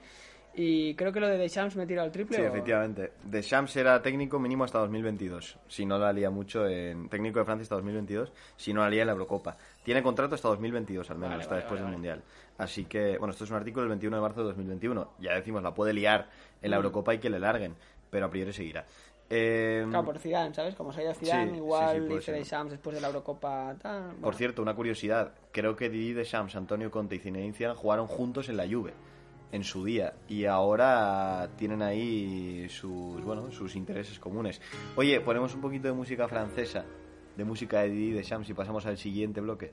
Y 0.54 0.94
creo 0.96 1.12
que 1.12 1.20
lo 1.20 1.28
de 1.28 1.38
Deschamps 1.38 1.76
me 1.76 1.86
tira 1.86 2.04
el 2.04 2.10
triple. 2.10 2.36
Sí, 2.36 2.42
o- 2.42 2.46
efectivamente. 2.48 3.12
De 3.22 3.40
Shams 3.42 3.74
era 3.76 4.00
técnico 4.02 4.38
mínimo 4.40 4.64
hasta 4.64 4.78
2022. 4.80 5.58
Si 5.68 5.84
no 5.86 5.96
la 5.98 6.12
lía 6.12 6.30
mucho 6.30 6.66
en. 6.66 7.08
Técnico 7.08 7.38
de 7.40 7.44
Francia 7.44 7.62
hasta 7.62 7.76
2022. 7.76 8.32
Si 8.56 8.72
no 8.72 8.80
la 8.82 8.90
lía 8.90 9.02
en 9.02 9.06
la 9.06 9.12
Eurocopa. 9.12 9.56
Tiene 9.84 10.02
contrato 10.02 10.34
hasta 10.34 10.48
2022, 10.48 11.08
al 11.10 11.18
menos, 11.18 11.30
Vale, 11.30 11.42
hasta 11.42 11.54
vale, 11.54 11.62
después 11.62 11.80
vale, 11.80 11.90
del. 11.90 11.92
Mundial. 11.98 12.22
Así 12.58 12.84
que, 12.84 13.16
bueno, 13.18 13.30
esto 13.32 13.44
es 13.44 13.50
un 13.50 13.56
artículo 13.58 13.82
del 13.82 13.90
21 13.90 14.16
de 14.16 14.22
marzo 14.22 14.40
de 14.40 14.46
2021. 14.46 15.12
Ya 15.20 15.34
decimos, 15.34 15.62
la 15.62 15.72
puede 15.72 15.92
liar 15.92 16.28
en 16.62 16.70
la 16.72 16.76
Mm. 16.76 16.80
Eurocopa 16.80 17.14
y 17.14 17.18
que 17.18 17.30
le 17.30 17.38
larguen. 17.38 17.74
Pero 18.10 18.26
a 18.26 18.30
priori 18.30 18.52
seguirá. 18.52 18.84
Eh, 19.32 19.86
Claro, 19.88 20.04
por 20.04 20.18
Zidane, 20.18 20.52
¿sabes? 20.52 20.74
Como 20.74 20.92
se 20.92 21.00
ha 21.00 21.04
ido 21.04 21.14
Zidane, 21.14 21.52
Sí, 21.52 21.56
igual 21.58 21.96
sí, 21.96 22.06
sí, 22.08 22.14
dice. 22.14 22.32
Deschamps 22.32 22.72
después 22.72 22.94
de 22.96 23.00
la 23.00 23.06
Eurocopa. 23.06 23.76
Tal, 23.80 24.10
Por 24.10 24.20
bueno. 24.20 24.36
cierto, 24.38 24.60
una 24.62 24.74
curiosidad. 24.74 25.34
Creo 25.52 25.76
que 25.76 25.88
Didi 25.88 26.12
Deschamps, 26.12 26.56
Antonio 26.56 26.90
Conte 26.90 27.14
y 27.14 27.18
Zinedine 27.20 27.52
Zidane 27.54 27.76
jugaron 27.76 28.06
juntos 28.08 28.48
en 28.48 28.56
la 28.56 28.66
Juve 28.68 28.92
en 29.52 29.64
su 29.64 29.84
día 29.84 30.14
y 30.28 30.44
ahora 30.44 31.48
tienen 31.56 31.82
ahí 31.82 32.68
sus 32.68 33.20
bueno 33.24 33.50
sus 33.50 33.74
intereses 33.76 34.18
comunes. 34.18 34.60
Oye, 34.96 35.20
ponemos 35.20 35.54
un 35.54 35.60
poquito 35.60 35.88
de 35.88 35.94
música 35.94 36.28
francesa, 36.28 36.84
de 37.36 37.44
música 37.44 37.80
de 37.80 37.90
Didi 37.90 38.10
Deschamps 38.12 38.48
y 38.50 38.54
pasamos 38.54 38.86
al 38.86 38.96
siguiente 38.98 39.40
bloque. 39.40 39.72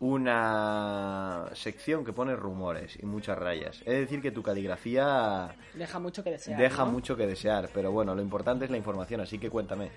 una 0.00 1.46
sección 1.54 2.04
que 2.04 2.12
pone 2.12 2.36
rumores 2.36 2.96
y 3.02 3.06
muchas 3.06 3.36
rayas. 3.38 3.78
Es 3.80 3.98
decir, 3.98 4.22
que 4.22 4.30
tu 4.30 4.42
caligrafía 4.42 5.54
Deja 5.74 5.98
mucho 5.98 6.22
que 6.22 6.30
desear. 6.30 6.58
deja 6.58 6.84
¿no? 6.84 6.92
mucho 6.92 7.16
que 7.16 7.26
desear, 7.26 7.68
pero 7.74 7.90
bueno, 7.90 8.14
lo 8.14 8.22
importante 8.22 8.64
es 8.64 8.70
la 8.70 8.76
información, 8.76 9.20
así 9.20 9.38
que 9.38 9.50
cuéntame. 9.50 9.90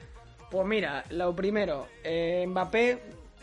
Pues 0.50 0.67
mira, 0.67 1.03
lo 1.12 1.36
primero, 1.36 1.88
eh, 2.03 2.46
Mbappé 2.48 3.00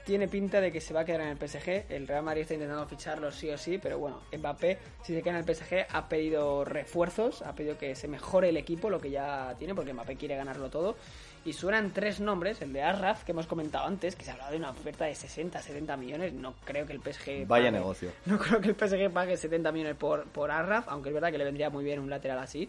tiene 0.08 0.26
pinta 0.26 0.58
de 0.62 0.72
que 0.72 0.80
se 0.80 0.94
va 0.94 1.00
a 1.00 1.04
quedar 1.04 1.20
en 1.20 1.28
el 1.28 1.36
PSG. 1.36 1.84
El 1.90 2.08
Real 2.08 2.22
Madrid 2.22 2.40
está 2.40 2.54
intentando 2.54 2.86
ficharlo 2.86 3.30
sí 3.30 3.50
o 3.50 3.58
sí, 3.58 3.76
pero 3.76 3.98
bueno, 3.98 4.22
Mbappé, 4.34 4.78
si 5.04 5.12
se 5.14 5.20
queda 5.22 5.38
en 5.38 5.44
el 5.46 5.54
PSG, 5.54 5.84
ha 5.90 6.08
pedido 6.08 6.64
refuerzos, 6.64 7.42
ha 7.42 7.52
pedido 7.54 7.76
que 7.76 7.94
se 7.94 8.08
mejore 8.08 8.48
el 8.48 8.56
equipo, 8.56 8.88
lo 8.88 9.02
que 9.02 9.10
ya 9.10 9.54
tiene, 9.58 9.74
porque 9.74 9.92
Mbappé 9.92 10.16
quiere 10.16 10.34
ganarlo 10.34 10.70
todo. 10.70 10.96
Y 11.44 11.52
suenan 11.52 11.90
tres 11.92 12.20
nombres, 12.20 12.62
el 12.62 12.72
de 12.72 12.82
Arraf, 12.82 13.24
que 13.24 13.32
hemos 13.32 13.46
comentado 13.46 13.86
antes, 13.86 14.16
que 14.16 14.24
se 14.24 14.30
ha 14.30 14.32
hablado 14.32 14.52
de 14.52 14.56
una 14.56 14.70
oferta 14.70 15.04
de 15.04 15.14
60, 15.14 15.60
70 15.60 15.96
millones. 15.98 16.32
No 16.32 16.54
creo 16.64 16.86
que 16.86 16.94
el 16.94 17.00
PSG. 17.00 17.46
Vaya 17.46 17.66
pague- 17.66 17.72
negocio. 17.72 18.10
No 18.26 18.38
creo 18.38 18.60
que 18.62 18.68
el 18.70 18.74
PSG 18.76 19.10
pague 19.12 19.36
70 19.36 19.70
millones 19.72 19.96
por, 19.96 20.24
por 20.24 20.50
Arraf, 20.50 20.88
aunque 20.88 21.10
es 21.10 21.14
verdad 21.14 21.30
que 21.30 21.38
le 21.38 21.44
vendría 21.44 21.68
muy 21.68 21.84
bien 21.84 22.00
un 22.00 22.08
lateral 22.08 22.38
así. 22.38 22.68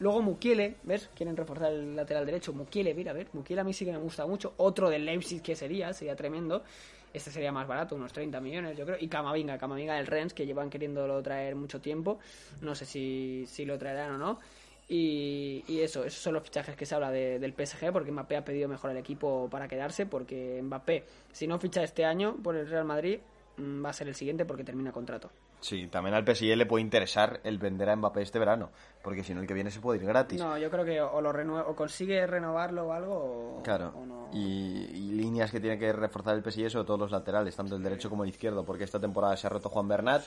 Luego 0.00 0.22
Mukiele, 0.22 0.76
¿ves? 0.82 1.10
Quieren 1.14 1.36
reforzar 1.36 1.72
el 1.72 1.94
lateral 1.94 2.24
derecho. 2.26 2.52
Mukiele, 2.54 2.94
mira, 2.94 3.10
a 3.12 3.14
ver, 3.14 3.28
Mukiele 3.34 3.60
a 3.60 3.64
mí 3.64 3.72
sí 3.72 3.84
que 3.84 3.92
me 3.92 3.98
gusta 3.98 4.26
mucho. 4.26 4.54
Otro 4.56 4.88
del 4.90 5.04
Leipzig 5.04 5.42
que 5.42 5.54
sería, 5.54 5.92
sería 5.92 6.16
tremendo. 6.16 6.62
Este 7.12 7.30
sería 7.30 7.52
más 7.52 7.66
barato, 7.68 7.96
unos 7.96 8.12
30 8.12 8.40
millones, 8.40 8.78
yo 8.78 8.86
creo. 8.86 8.96
Y 8.98 9.08
Camavinga, 9.08 9.58
Camavinga 9.58 9.94
del 9.96 10.06
Rennes, 10.06 10.32
que 10.32 10.46
llevan 10.46 10.70
queriéndolo 10.70 11.22
traer 11.22 11.54
mucho 11.54 11.80
tiempo. 11.80 12.18
No 12.62 12.74
sé 12.74 12.86
si, 12.86 13.44
si 13.46 13.64
lo 13.66 13.76
traerán 13.78 14.12
o 14.12 14.18
no. 14.18 14.38
Y, 14.88 15.62
eso, 15.80 16.04
esos 16.04 16.20
son 16.20 16.34
los 16.34 16.42
fichajes 16.42 16.74
que 16.76 16.84
se 16.86 16.94
habla 16.94 17.10
de- 17.12 17.38
del 17.38 17.52
PSG, 17.54 17.92
porque 17.92 18.10
Mbappé 18.10 18.36
ha 18.38 18.44
pedido 18.44 18.68
mejor 18.68 18.90
el 18.90 18.96
equipo 18.96 19.48
para 19.50 19.68
quedarse, 19.68 20.06
porque 20.06 20.60
Mbappé, 20.62 21.04
si 21.30 21.46
no 21.46 21.58
ficha 21.60 21.82
este 21.84 22.04
año 22.04 22.36
por 22.42 22.56
el 22.56 22.68
Real 22.68 22.84
Madrid, 22.84 23.20
mm, 23.56 23.84
va 23.84 23.90
a 23.90 23.92
ser 23.92 24.08
el 24.08 24.14
siguiente 24.16 24.44
porque 24.44 24.64
termina 24.64 24.90
contrato. 24.90 25.30
Sí, 25.60 25.86
también 25.88 26.14
al 26.14 26.24
PSG 26.24 26.56
le 26.56 26.64
puede 26.66 26.82
interesar 26.82 27.40
el 27.44 27.58
vender 27.58 27.90
a 27.90 27.94
Mbappé 27.96 28.22
este 28.22 28.38
verano, 28.38 28.70
porque 29.02 29.24
si 29.24 29.32
no 29.34 29.40
el 29.40 29.46
que 29.46 29.54
viene 29.54 29.70
se 29.70 29.80
puede 29.80 29.98
ir 30.00 30.06
gratis. 30.06 30.38
No, 30.40 30.58
yo 30.58 30.70
creo 30.70 30.84
que 30.84 31.00
o 31.00 31.20
lo 31.20 31.32
renue- 31.32 31.64
o 31.66 31.74
consigue 31.74 32.26
renovarlo 32.26 32.88
o 32.88 32.92
algo 32.92 33.14
o, 33.58 33.62
Claro, 33.62 33.92
o 33.96 34.04
no. 34.04 34.28
y, 34.32 34.38
y 34.92 35.12
líneas 35.12 35.50
que 35.50 35.58
tiene 35.60 35.78
que 35.78 35.92
reforzar 35.92 36.34
el 36.36 36.42
PSG 36.42 36.70
sobre 36.70 36.86
todo 36.86 36.98
los 36.98 37.10
laterales, 37.10 37.56
tanto 37.56 37.76
el 37.76 37.82
derecho 37.82 38.10
como 38.10 38.24
el 38.24 38.30
izquierdo, 38.30 38.64
porque 38.64 38.84
esta 38.84 39.00
temporada 39.00 39.36
se 39.36 39.46
ha 39.46 39.50
roto 39.50 39.68
Juan 39.70 39.88
Bernat 39.88 40.22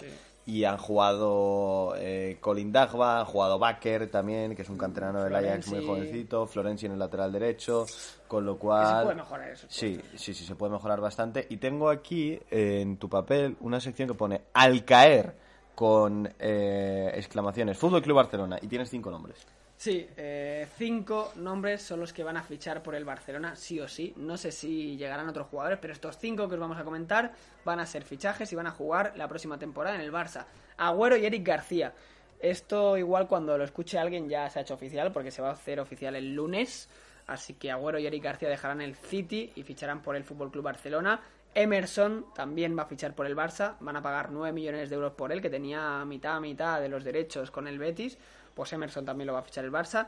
y 0.45 0.63
han 0.63 0.77
jugado 0.77 1.93
eh, 1.97 2.37
Colin 2.41 2.71
Dagba, 2.71 3.19
han 3.19 3.25
jugado 3.25 3.59
Bakker 3.59 4.09
también, 4.09 4.55
que 4.55 4.63
es 4.63 4.69
un 4.69 4.77
canterano 4.77 5.23
del 5.23 5.35
Ajax 5.35 5.67
muy 5.67 5.85
jovencito, 5.85 6.47
Florenzi 6.47 6.85
en 6.87 6.93
el 6.93 6.99
lateral 6.99 7.31
derecho, 7.31 7.85
con 8.27 8.45
lo 8.45 8.57
cual... 8.57 8.97
se 8.99 9.03
puede 9.03 9.15
mejorar 9.15 9.49
eso. 9.49 9.67
Sí, 9.69 10.01
sí, 10.15 10.33
sí, 10.33 10.43
se 10.45 10.55
puede 10.55 10.71
mejorar 10.73 10.99
bastante. 10.99 11.45
Y 11.49 11.57
tengo 11.57 11.89
aquí 11.89 12.39
eh, 12.51 12.81
en 12.81 12.97
tu 12.97 13.07
papel 13.07 13.55
una 13.61 13.79
sección 13.79 14.07
que 14.07 14.15
pone 14.15 14.41
al 14.53 14.83
caer 14.83 15.42
con 15.75 16.31
eh, 16.39 17.11
exclamaciones 17.15 17.77
Fútbol 17.77 18.01
Club 18.01 18.17
Barcelona 18.17 18.57
y 18.61 18.67
tienes 18.67 18.89
cinco 18.89 19.09
nombres. 19.11 19.45
Sí, 19.75 20.07
eh, 20.15 20.67
cinco 20.77 21.33
nombres 21.35 21.81
son 21.81 21.99
los 21.99 22.13
que 22.13 22.23
van 22.23 22.37
a 22.37 22.43
fichar 22.43 22.81
por 22.81 22.95
el 22.95 23.03
Barcelona, 23.03 23.55
sí 23.55 23.79
o 23.79 23.87
sí. 23.87 24.13
No 24.15 24.37
sé 24.37 24.51
si 24.51 24.95
llegarán 24.95 25.27
otros 25.27 25.47
jugadores, 25.47 25.79
pero 25.81 25.93
estos 25.93 26.17
cinco 26.17 26.47
que 26.47 26.53
os 26.53 26.59
vamos 26.61 26.77
a 26.77 26.83
comentar 26.83 27.33
van 27.65 27.79
a 27.79 27.85
ser 27.85 28.03
fichajes 28.03 28.51
y 28.53 28.55
van 28.55 28.67
a 28.67 28.71
jugar 28.71 29.13
la 29.17 29.27
próxima 29.27 29.57
temporada 29.57 29.95
en 29.95 30.01
el 30.01 30.11
Barça. 30.11 30.45
Agüero 30.77 31.17
y 31.17 31.25
Eric 31.25 31.45
García. 31.45 31.93
Esto 32.39 32.97
igual 32.97 33.27
cuando 33.27 33.57
lo 33.57 33.63
escuche 33.63 33.97
alguien 33.97 34.29
ya 34.29 34.49
se 34.49 34.59
ha 34.59 34.61
hecho 34.61 34.75
oficial, 34.75 35.11
porque 35.11 35.31
se 35.31 35.41
va 35.41 35.49
a 35.49 35.53
hacer 35.53 35.79
oficial 35.79 36.15
el 36.15 36.33
lunes. 36.33 36.87
Así 37.27 37.53
que 37.53 37.71
Agüero 37.71 37.99
y 37.99 38.05
Eric 38.05 38.23
García 38.23 38.49
dejarán 38.49 38.81
el 38.81 38.95
City 38.95 39.51
y 39.55 39.63
ficharán 39.63 40.01
por 40.01 40.15
el 40.15 40.23
Fútbol 40.23 40.51
Club 40.51 40.63
Barcelona. 40.63 41.19
Emerson 41.55 42.25
también 42.33 42.77
va 42.77 42.83
a 42.83 42.85
fichar 42.85 43.15
por 43.15 43.25
el 43.25 43.35
Barça, 43.35 43.75
van 43.79 43.95
a 43.95 44.01
pagar 44.01 44.31
9 44.31 44.53
millones 44.53 44.89
de 44.89 44.95
euros 44.95 45.13
por 45.13 45.31
él, 45.31 45.41
que 45.41 45.49
tenía 45.49 46.03
mitad 46.05 46.35
a 46.35 46.39
mitad 46.39 46.81
de 46.81 46.89
los 46.89 47.03
derechos 47.03 47.51
con 47.51 47.67
el 47.67 47.79
Betis, 47.79 48.17
pues 48.53 48.73
Emerson 48.73 49.05
también 49.05 49.27
lo 49.27 49.33
va 49.33 49.39
a 49.39 49.43
fichar 49.43 49.65
el 49.65 49.71
Barça. 49.71 50.07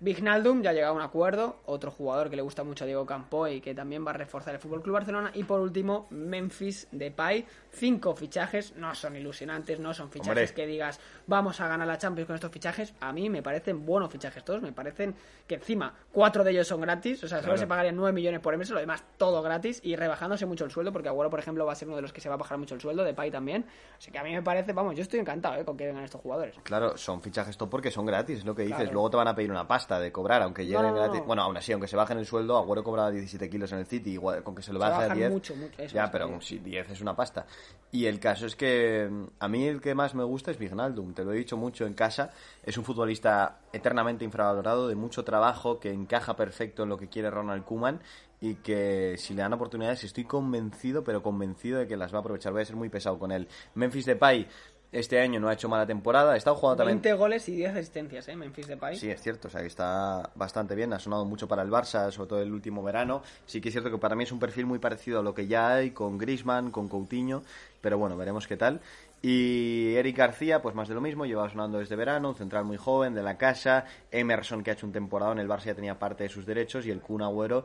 Vignaldum 0.00 0.62
ya 0.62 0.70
ha 0.70 0.72
llegado 0.72 0.94
a 0.94 0.96
un 0.96 1.02
acuerdo, 1.02 1.60
otro 1.64 1.92
jugador 1.92 2.28
que 2.28 2.34
le 2.34 2.42
gusta 2.42 2.64
mucho 2.64 2.82
a 2.82 2.86
Diego 2.88 3.06
Campoy, 3.06 3.60
que 3.60 3.72
también 3.72 4.04
va 4.04 4.10
a 4.10 4.14
reforzar 4.14 4.52
el 4.52 4.60
Fútbol 4.60 4.82
Club 4.82 4.94
Barcelona. 4.94 5.30
Y 5.32 5.44
por 5.44 5.60
último, 5.60 6.08
Memphis 6.10 6.88
Depay. 6.90 7.46
Cinco 7.74 8.14
fichajes, 8.14 8.76
no 8.76 8.94
son 8.94 9.16
ilusionantes, 9.16 9.80
no 9.80 9.94
son 9.94 10.10
fichajes 10.10 10.50
Hombre. 10.50 10.54
que 10.54 10.66
digas 10.66 11.00
vamos 11.26 11.58
a 11.60 11.68
ganar 11.68 11.86
la 11.88 11.96
Champions 11.96 12.26
con 12.26 12.34
estos 12.34 12.50
fichajes. 12.52 12.92
A 13.00 13.12
mí 13.12 13.30
me 13.30 13.42
parecen 13.42 13.86
buenos 13.86 14.10
fichajes 14.10 14.44
todos, 14.44 14.60
me 14.60 14.72
parecen 14.72 15.14
que 15.46 15.54
encima 15.54 15.94
cuatro 16.12 16.44
de 16.44 16.50
ellos 16.50 16.68
son 16.68 16.82
gratis, 16.82 17.24
o 17.24 17.28
sea, 17.28 17.38
solo 17.38 17.52
Claro. 17.52 17.58
se 17.58 17.66
pagarían 17.66 17.96
9 17.96 18.12
millones 18.12 18.40
por 18.40 18.52
Emerson, 18.52 18.74
lo 18.74 18.80
demás 18.80 19.02
todo 19.16 19.42
gratis 19.42 19.80
y 19.82 19.96
rebajándose 19.96 20.44
mucho 20.44 20.64
el 20.66 20.70
sueldo, 20.70 20.92
porque 20.92 21.08
Agüero, 21.08 21.30
por 21.30 21.38
ejemplo, 21.40 21.64
va 21.64 21.72
a 21.72 21.74
ser 21.74 21.88
uno 21.88 21.96
de 21.96 22.02
los 22.02 22.12
que 22.12 22.20
se 22.20 22.28
va 22.28 22.34
a 22.34 22.38
bajar 22.38 22.58
mucho 22.58 22.74
el 22.74 22.80
sueldo, 22.80 23.04
Depay 23.04 23.30
también. 23.30 23.64
Así 23.96 24.10
que 24.10 24.18
a 24.18 24.22
mí 24.22 24.32
me 24.32 24.42
parece, 24.42 24.72
vamos, 24.74 24.94
yo 24.94 25.02
estoy 25.02 25.20
encantado 25.20 25.54
¿eh? 25.60 25.64
con 25.64 25.76
que 25.76 25.86
vengan 25.86 26.04
estos 26.04 26.20
jugadores. 26.20 26.54
Claro, 26.62 26.96
son 26.98 27.22
fichajes 27.22 27.56
top 27.56 27.70
porque 27.70 27.90
son 27.90 28.04
gratis, 28.04 28.40
es 28.40 28.44
lo 28.44 28.54
que 28.54 28.62
dices. 28.62 28.76
Claro. 28.76 28.92
Luego 28.92 29.10
te 29.10 29.16
van 29.16 29.28
a 29.28 29.34
pedir 29.34 29.50
una 29.50 29.66
pasta 29.66 29.98
de 29.98 30.12
cobrar, 30.12 30.42
aunque 30.42 30.64
lleguen 30.66 30.82
No, 30.82 30.88
no, 30.88 30.94
no. 30.94 31.00
gratis. 31.02 31.22
Bueno, 31.26 31.42
aún 31.42 31.56
así, 31.56 31.72
aunque 31.72 31.88
se 31.88 31.96
bajen 31.96 32.18
el 32.18 32.26
sueldo, 32.26 32.58
Agüero 32.58 32.84
cobraba 32.84 33.10
17 33.10 33.48
kilos 33.48 33.72
en 33.72 33.78
el 33.78 33.86
City, 33.86 34.10
igual, 34.12 34.42
con 34.42 34.54
que 34.54 34.62
se 34.62 34.72
lo 34.74 34.78
baje 34.78 34.92
a 34.94 34.98
bajan 35.00 35.16
10. 35.18 35.30
mucho, 35.30 35.56
mucho, 35.56 35.82
eso 35.82 35.94
ya, 35.94 36.10
pero 36.10 36.28
sí. 36.40 36.56
si 36.56 36.58
10 36.58 36.90
es 36.90 37.00
una 37.00 37.16
pasta. 37.16 37.46
Y 37.94 38.06
el 38.06 38.18
caso 38.20 38.46
es 38.46 38.56
que 38.56 39.06
mm, 39.10 39.24
a 39.38 39.48
mí 39.48 39.66
el 39.66 39.80
que 39.82 39.94
más 39.94 40.14
me 40.14 40.24
gusta 40.24 40.50
es 40.50 40.58
Vignaldum, 40.58 41.12
te 41.12 41.24
lo 41.24 41.32
he 41.32 41.36
dicho 41.36 41.58
mucho 41.58 41.86
en 41.86 41.92
casa. 41.92 42.30
Es 42.62 42.78
un 42.78 42.84
futbolista 42.84 43.60
eternamente 43.70 44.24
infravalorado, 44.24 44.88
de 44.88 44.94
mucho 44.94 45.24
trabajo, 45.24 45.78
que 45.78 45.92
encaja 45.92 46.34
perfecto 46.34 46.84
en 46.84 46.88
lo 46.88 46.96
que 46.96 47.08
quiere 47.08 47.30
Ronald 47.30 47.64
Koeman 47.64 48.00
y 48.40 48.56
que 48.56 49.14
si 49.18 49.34
le 49.34 49.42
dan 49.42 49.52
oportunidades 49.52 50.02
estoy 50.02 50.24
convencido, 50.24 51.04
pero 51.04 51.22
convencido 51.22 51.78
de 51.78 51.86
que 51.86 51.96
las 51.96 52.12
va 52.12 52.16
a 52.16 52.20
aprovechar. 52.20 52.52
Voy 52.52 52.62
a 52.62 52.64
ser 52.64 52.76
muy 52.76 52.88
pesado 52.88 53.18
con 53.18 53.30
él. 53.30 53.46
Memphis 53.74 54.06
Depay 54.06 54.48
Este 54.92 55.18
año 55.20 55.40
no 55.40 55.48
ha 55.48 55.54
hecho 55.54 55.70
mala 55.70 55.86
temporada. 55.86 56.34
Ha 56.34 56.36
estado 56.36 56.54
jugando 56.54 56.76
también. 56.76 57.00
20 57.00 57.18
goles 57.18 57.48
y 57.48 57.56
10 57.56 57.76
asistencias, 57.76 58.28
¿eh? 58.28 58.36
Memphis 58.36 58.68
Depay. 58.68 58.94
Sí, 58.96 59.10
es 59.10 59.22
cierto, 59.22 59.48
o 59.48 59.50
sea, 59.50 59.62
que 59.62 59.66
está 59.66 60.30
bastante 60.34 60.74
bien, 60.74 60.92
ha 60.92 60.98
sonado 60.98 61.24
mucho 61.24 61.48
para 61.48 61.62
el 61.62 61.70
Barça, 61.70 62.10
sobre 62.10 62.28
todo 62.28 62.42
el 62.42 62.52
último 62.52 62.82
verano. 62.82 63.22
Sí 63.46 63.62
que 63.62 63.70
es 63.70 63.72
cierto 63.72 63.90
que 63.90 63.96
para 63.96 64.14
mí 64.14 64.24
es 64.24 64.32
un 64.32 64.38
perfil 64.38 64.66
muy 64.66 64.78
parecido 64.78 65.20
a 65.20 65.22
lo 65.22 65.34
que 65.34 65.46
ya 65.46 65.74
hay 65.74 65.92
con 65.92 66.18
Griezmann, 66.18 66.70
con 66.70 66.88
Coutinho, 66.88 67.42
pero 67.80 67.96
bueno, 67.96 68.18
veremos 68.18 68.46
qué 68.46 68.58
tal. 68.58 68.82
Y 69.22 69.94
Eric 69.94 70.18
García, 70.18 70.60
pues 70.60 70.74
más 70.74 70.88
de 70.88 70.94
lo 70.94 71.00
mismo, 71.00 71.24
lleva 71.24 71.48
sonando 71.48 71.78
desde 71.78 71.96
verano, 71.96 72.28
un 72.28 72.34
central 72.34 72.64
muy 72.64 72.76
joven, 72.76 73.14
de 73.14 73.22
la 73.22 73.38
casa, 73.38 73.86
Emerson 74.10 74.62
que 74.62 74.72
ha 74.72 74.74
hecho 74.74 74.84
un 74.84 74.92
temporada 74.92 75.32
en 75.32 75.38
el 75.38 75.48
Barça 75.48 75.66
ya 75.66 75.74
tenía 75.74 75.98
parte 75.98 76.24
de 76.24 76.28
sus 76.28 76.44
derechos 76.44 76.84
y 76.84 76.90
el 76.90 77.00
Kun 77.00 77.22
Agüero 77.22 77.64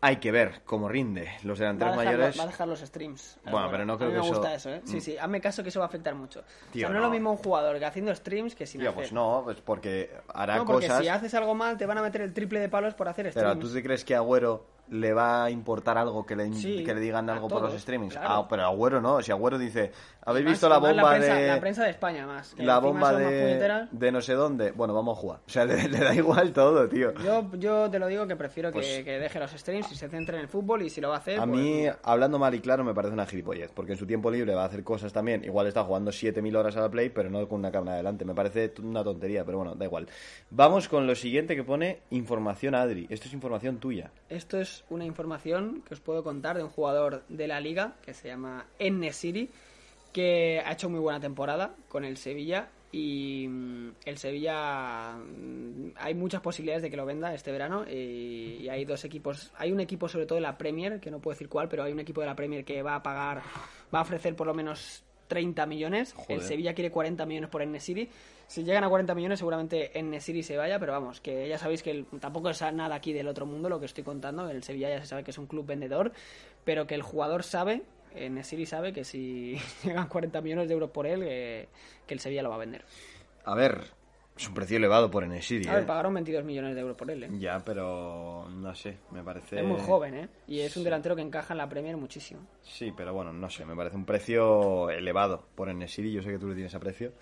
hay 0.00 0.16
que 0.18 0.30
ver 0.30 0.62
cómo 0.64 0.88
rinde. 0.88 1.28
Los 1.42 1.58
Va 1.58 1.62
delanteros 1.64 1.96
dejar, 1.96 2.06
mayores... 2.14 2.38
va 2.38 2.42
a 2.44 2.46
dejar 2.46 2.68
los 2.68 2.80
streams. 2.80 3.38
Bueno, 3.50 3.68
pero 3.70 3.84
no 3.84 3.98
creo 3.98 4.10
a 4.10 4.12
mí 4.12 4.16
que 4.16 4.20
me 4.20 4.26
eso- 4.26 4.36
gusta 4.36 4.54
eso, 4.54 4.70
¿eh? 4.70 4.80
Sí, 4.84 4.96
Mm. 4.96 5.00
sí, 5.00 5.18
hazme 5.18 5.40
caso 5.40 5.62
que 5.62 5.70
eso 5.70 5.80
va 5.80 5.86
a 5.86 5.88
afectar 5.88 6.14
mucho. 6.14 6.40
o 6.40 6.72
Tío, 6.72 6.82
sea, 6.82 6.88
no, 6.90 6.94
no. 6.94 7.00
es 7.00 7.04
lo 7.06 7.10
mismo 7.10 7.30
un 7.32 7.36
jugador 7.38 7.78
que 7.78 7.84
haciendo 7.84 8.14
streams 8.14 8.54
que 8.54 8.66
sin 8.66 8.80
Tío, 8.80 8.90
hacer. 8.90 9.00
pues 9.02 9.12
no, 9.12 9.40
pues 9.44 9.60
porque 9.60 10.10
hará 10.32 10.56
No, 10.58 10.64
porque 10.64 10.86
cosas... 10.86 11.02
si 11.02 11.08
haces 11.08 11.34
algo 11.34 11.54
mal 11.54 11.76
te 11.76 11.86
van 11.86 11.98
a 11.98 12.02
meter 12.02 12.20
el 12.20 12.32
triple 12.32 12.60
de 12.60 12.68
palos 12.68 12.94
por 12.94 13.08
hacer 13.08 13.30
Pero 13.34 13.48
streams. 13.50 13.60
¿tú 13.68 13.74
te 13.74 13.82
crees 13.82 14.04
que 14.04 14.14
Agüero 14.14 14.66
le 14.90 15.12
va 15.12 15.44
a 15.44 15.50
importar 15.50 15.98
algo 15.98 16.24
que 16.24 16.34
le, 16.36 16.52
Sí, 16.54 16.82
que 16.84 16.94
le 16.94 17.00
digan 17.00 17.28
algo 17.30 17.48
por 17.48 17.62
los 17.62 17.72
streamings? 17.80 18.14
claro. 18.14 18.28
Ah, 18.30 18.46
pero 18.48 18.64
Agüero 18.64 19.00
no. 19.00 19.20
Si 19.22 19.30
Agüero 19.32 19.58
dice, 19.58 19.92
¿habéis 20.24 20.44
Más- 20.44 20.52
visto 20.52 20.68
la 20.68 20.78
bomba 20.78 21.10
prensa, 21.10 21.34
de... 21.34 21.46
La 21.48 21.60
prensa 21.60 21.84
de 21.84 21.90
España 21.90 22.26
más. 22.26 22.54
que 22.54 22.62
la 22.62 22.78
bomba 22.78 23.12
de, 23.12 23.86
de 23.90 24.12
no 24.12 24.20
sé 24.20 24.34
dónde? 24.34 24.70
Bueno, 24.72 24.94
vamos 24.94 25.16
a 25.18 25.20
jugar. 25.20 25.40
O 25.46 25.50
sea, 25.50 25.64
le, 25.64 25.88
le 25.88 25.98
da 25.98 26.14
igual 26.14 26.52
todo, 26.52 26.88
tío. 26.88 27.12
Yo, 27.22 27.50
yo 27.56 27.90
te 27.90 27.98
lo 27.98 28.06
digo 28.06 28.26
que 28.26 28.36
prefiero 28.36 28.70
que, 28.70 28.78
Pues- 28.80 29.04
que 29.04 29.18
deje 29.18 29.38
los 29.38 29.50
streams 29.52 29.90
y 29.92 29.94
se 29.94 30.08
centre 30.08 30.36
en 30.36 30.42
el 30.42 30.48
fútbol 30.48 30.82
y 30.82 30.90
si 30.90 31.00
lo 31.00 31.08
va 31.10 31.16
a 31.16 31.18
hacer... 31.18 31.38
A 31.38 31.46
pues, 31.46 31.58
mí, 31.58 31.86
hablando 32.02 32.38
mal 32.38 32.54
y 32.54 32.60
claro, 32.60 32.84
me 32.84 32.94
parece 32.94 33.12
una 33.14 33.26
gilipollez, 33.26 33.70
porque 33.72 33.92
en 33.92 33.98
su 33.98 34.06
tiempo 34.06 34.30
libre 34.30 34.54
va 34.54 34.62
a 34.62 34.66
hacer 34.66 34.82
cosas 34.84 35.12
también. 35.12 35.44
Igual 35.44 35.66
está 35.66 35.84
jugando 35.84 36.10
7.000 36.10 36.56
horas 36.56 36.76
a 36.76 36.80
la 36.80 36.90
Play, 36.90 37.10
pero 37.10 37.30
no 37.30 37.46
con 37.48 37.58
una 37.60 37.70
cámara 37.70 37.94
adelante. 37.94 38.24
Me 38.24 38.34
parece 38.34 38.72
una 38.82 39.04
tontería, 39.04 39.44
pero 39.44 39.58
bueno, 39.58 39.74
da 39.74 39.84
igual. 39.84 40.08
Vamos 40.50 40.88
con 40.88 41.06
lo 41.06 41.14
siguiente 41.14 41.54
que 41.56 41.64
pone 41.64 42.00
información 42.10 42.74
Adri. 42.74 43.06
Esto 43.10 43.26
es 43.28 43.34
información 43.34 43.78
tuya. 43.78 44.10
Esto 44.28 44.58
es 44.58 44.77
una 44.90 45.04
información 45.04 45.82
que 45.86 45.94
os 45.94 46.00
puedo 46.00 46.22
contar 46.22 46.56
de 46.56 46.62
un 46.62 46.70
jugador 46.70 47.24
de 47.28 47.46
la 47.46 47.60
liga 47.60 47.94
que 48.02 48.14
se 48.14 48.28
llama 48.28 48.66
City 49.12 49.50
que 50.12 50.62
ha 50.64 50.72
hecho 50.72 50.88
muy 50.88 51.00
buena 51.00 51.20
temporada 51.20 51.74
con 51.88 52.04
el 52.04 52.16
Sevilla 52.16 52.68
y 52.90 53.46
mm, 53.48 53.90
el 54.06 54.18
Sevilla 54.18 55.16
mm, 55.16 55.92
hay 55.96 56.14
muchas 56.14 56.40
posibilidades 56.40 56.82
de 56.82 56.90
que 56.90 56.96
lo 56.96 57.04
venda 57.04 57.34
este 57.34 57.52
verano 57.52 57.84
y, 57.88 58.68
hay 58.68 58.84
dos 58.84 59.04
equipos, 59.04 59.52
hay 59.56 59.72
un 59.72 59.80
equipo 59.80 60.08
sobre 60.08 60.26
todo 60.26 60.36
de 60.36 60.42
la 60.42 60.56
Premier, 60.56 61.00
que 61.00 61.10
no 61.10 61.20
puedo 61.20 61.34
decir 61.34 61.48
cuál, 61.48 61.68
pero 61.68 61.82
hay 61.82 61.92
un 61.92 62.00
equipo 62.00 62.20
de 62.20 62.26
la 62.26 62.36
Premier 62.36 62.64
que 62.64 62.82
va 62.82 62.96
a 62.96 63.02
pagar, 63.02 63.42
va 63.94 63.98
a 63.98 64.02
ofrecer 64.02 64.34
por 64.36 64.46
lo 64.46 64.54
menos 64.54 65.04
30 65.28 65.66
millones, 65.66 66.14
el 66.18 66.24
Joder. 66.24 66.42
Sevilla 66.42 66.74
quiere 66.74 66.90
40 66.90 67.26
millones 67.26 67.50
por 67.50 67.80
City 67.80 68.08
si 68.48 68.64
llegan 68.64 68.82
a 68.82 68.88
40 68.88 69.14
millones 69.14 69.38
seguramente 69.38 69.92
City 70.20 70.42
se 70.42 70.56
vaya, 70.56 70.80
pero 70.80 70.92
vamos, 70.92 71.20
que 71.20 71.48
ya 71.48 71.58
sabéis 71.58 71.82
que 71.82 71.90
el- 71.92 72.06
tampoco 72.18 72.50
es 72.50 72.60
nada 72.72 72.96
aquí 72.96 73.12
del 73.12 73.28
otro 73.28 73.46
mundo 73.46 73.68
lo 73.68 73.78
que 73.78 73.86
estoy 73.86 74.02
contando, 74.02 74.48
el 74.50 74.62
Sevilla 74.64 74.88
ya 74.88 75.00
se 75.00 75.06
sabe 75.06 75.22
que 75.22 75.30
es 75.30 75.38
un 75.38 75.46
club 75.46 75.66
vendedor, 75.66 76.12
pero 76.64 76.86
que 76.86 76.94
el 76.96 77.02
jugador 77.02 77.44
sabe, 77.44 77.82
City 78.42 78.66
sabe 78.66 78.92
que 78.92 79.04
si 79.04 79.56
llegan 79.84 80.08
40 80.08 80.40
millones 80.40 80.66
de 80.66 80.74
euros 80.74 80.90
por 80.90 81.06
él, 81.06 81.20
que, 81.20 81.68
que 82.06 82.14
el 82.14 82.20
Sevilla 82.20 82.42
lo 82.42 82.48
va 82.48 82.56
a 82.56 82.58
vender. 82.58 82.84
A 83.44 83.54
ver, 83.54 83.80
es 84.36 84.48
un 84.48 84.54
precio 84.54 84.76
elevado 84.76 85.10
por 85.10 85.24
Enesiri, 85.24 85.68
A 85.68 85.74
ver, 85.74 85.82
¿eh? 85.82 85.86
pagaron 85.86 86.14
22 86.14 86.44
millones 86.44 86.74
de 86.74 86.80
euros 86.80 86.96
por 86.96 87.10
él, 87.10 87.24
¿eh? 87.24 87.28
Ya, 87.38 87.58
pero 87.64 88.48
no 88.50 88.74
sé, 88.74 88.96
me 89.10 89.22
parece... 89.22 89.58
Es 89.58 89.64
muy 89.64 89.80
joven, 89.80 90.14
¿eh? 90.14 90.28
Y 90.46 90.60
es 90.60 90.76
un 90.76 90.84
delantero 90.84 91.14
que 91.16 91.22
encaja 91.22 91.54
en 91.54 91.58
la 91.58 91.68
Premier 91.68 91.96
muchísimo. 91.96 92.40
Sí, 92.62 92.92
pero 92.96 93.12
bueno, 93.12 93.32
no 93.32 93.50
sé, 93.50 93.64
me 93.66 93.74
parece 93.76 93.96
un 93.96 94.04
precio 94.04 94.90
elevado 94.90 95.44
por 95.54 95.68
Enesiri. 95.68 96.12
Yo 96.12 96.22
sé 96.22 96.30
que 96.30 96.38
tú 96.38 96.48
le 96.48 96.54
tienes 96.54 96.74
aprecio, 96.74 97.12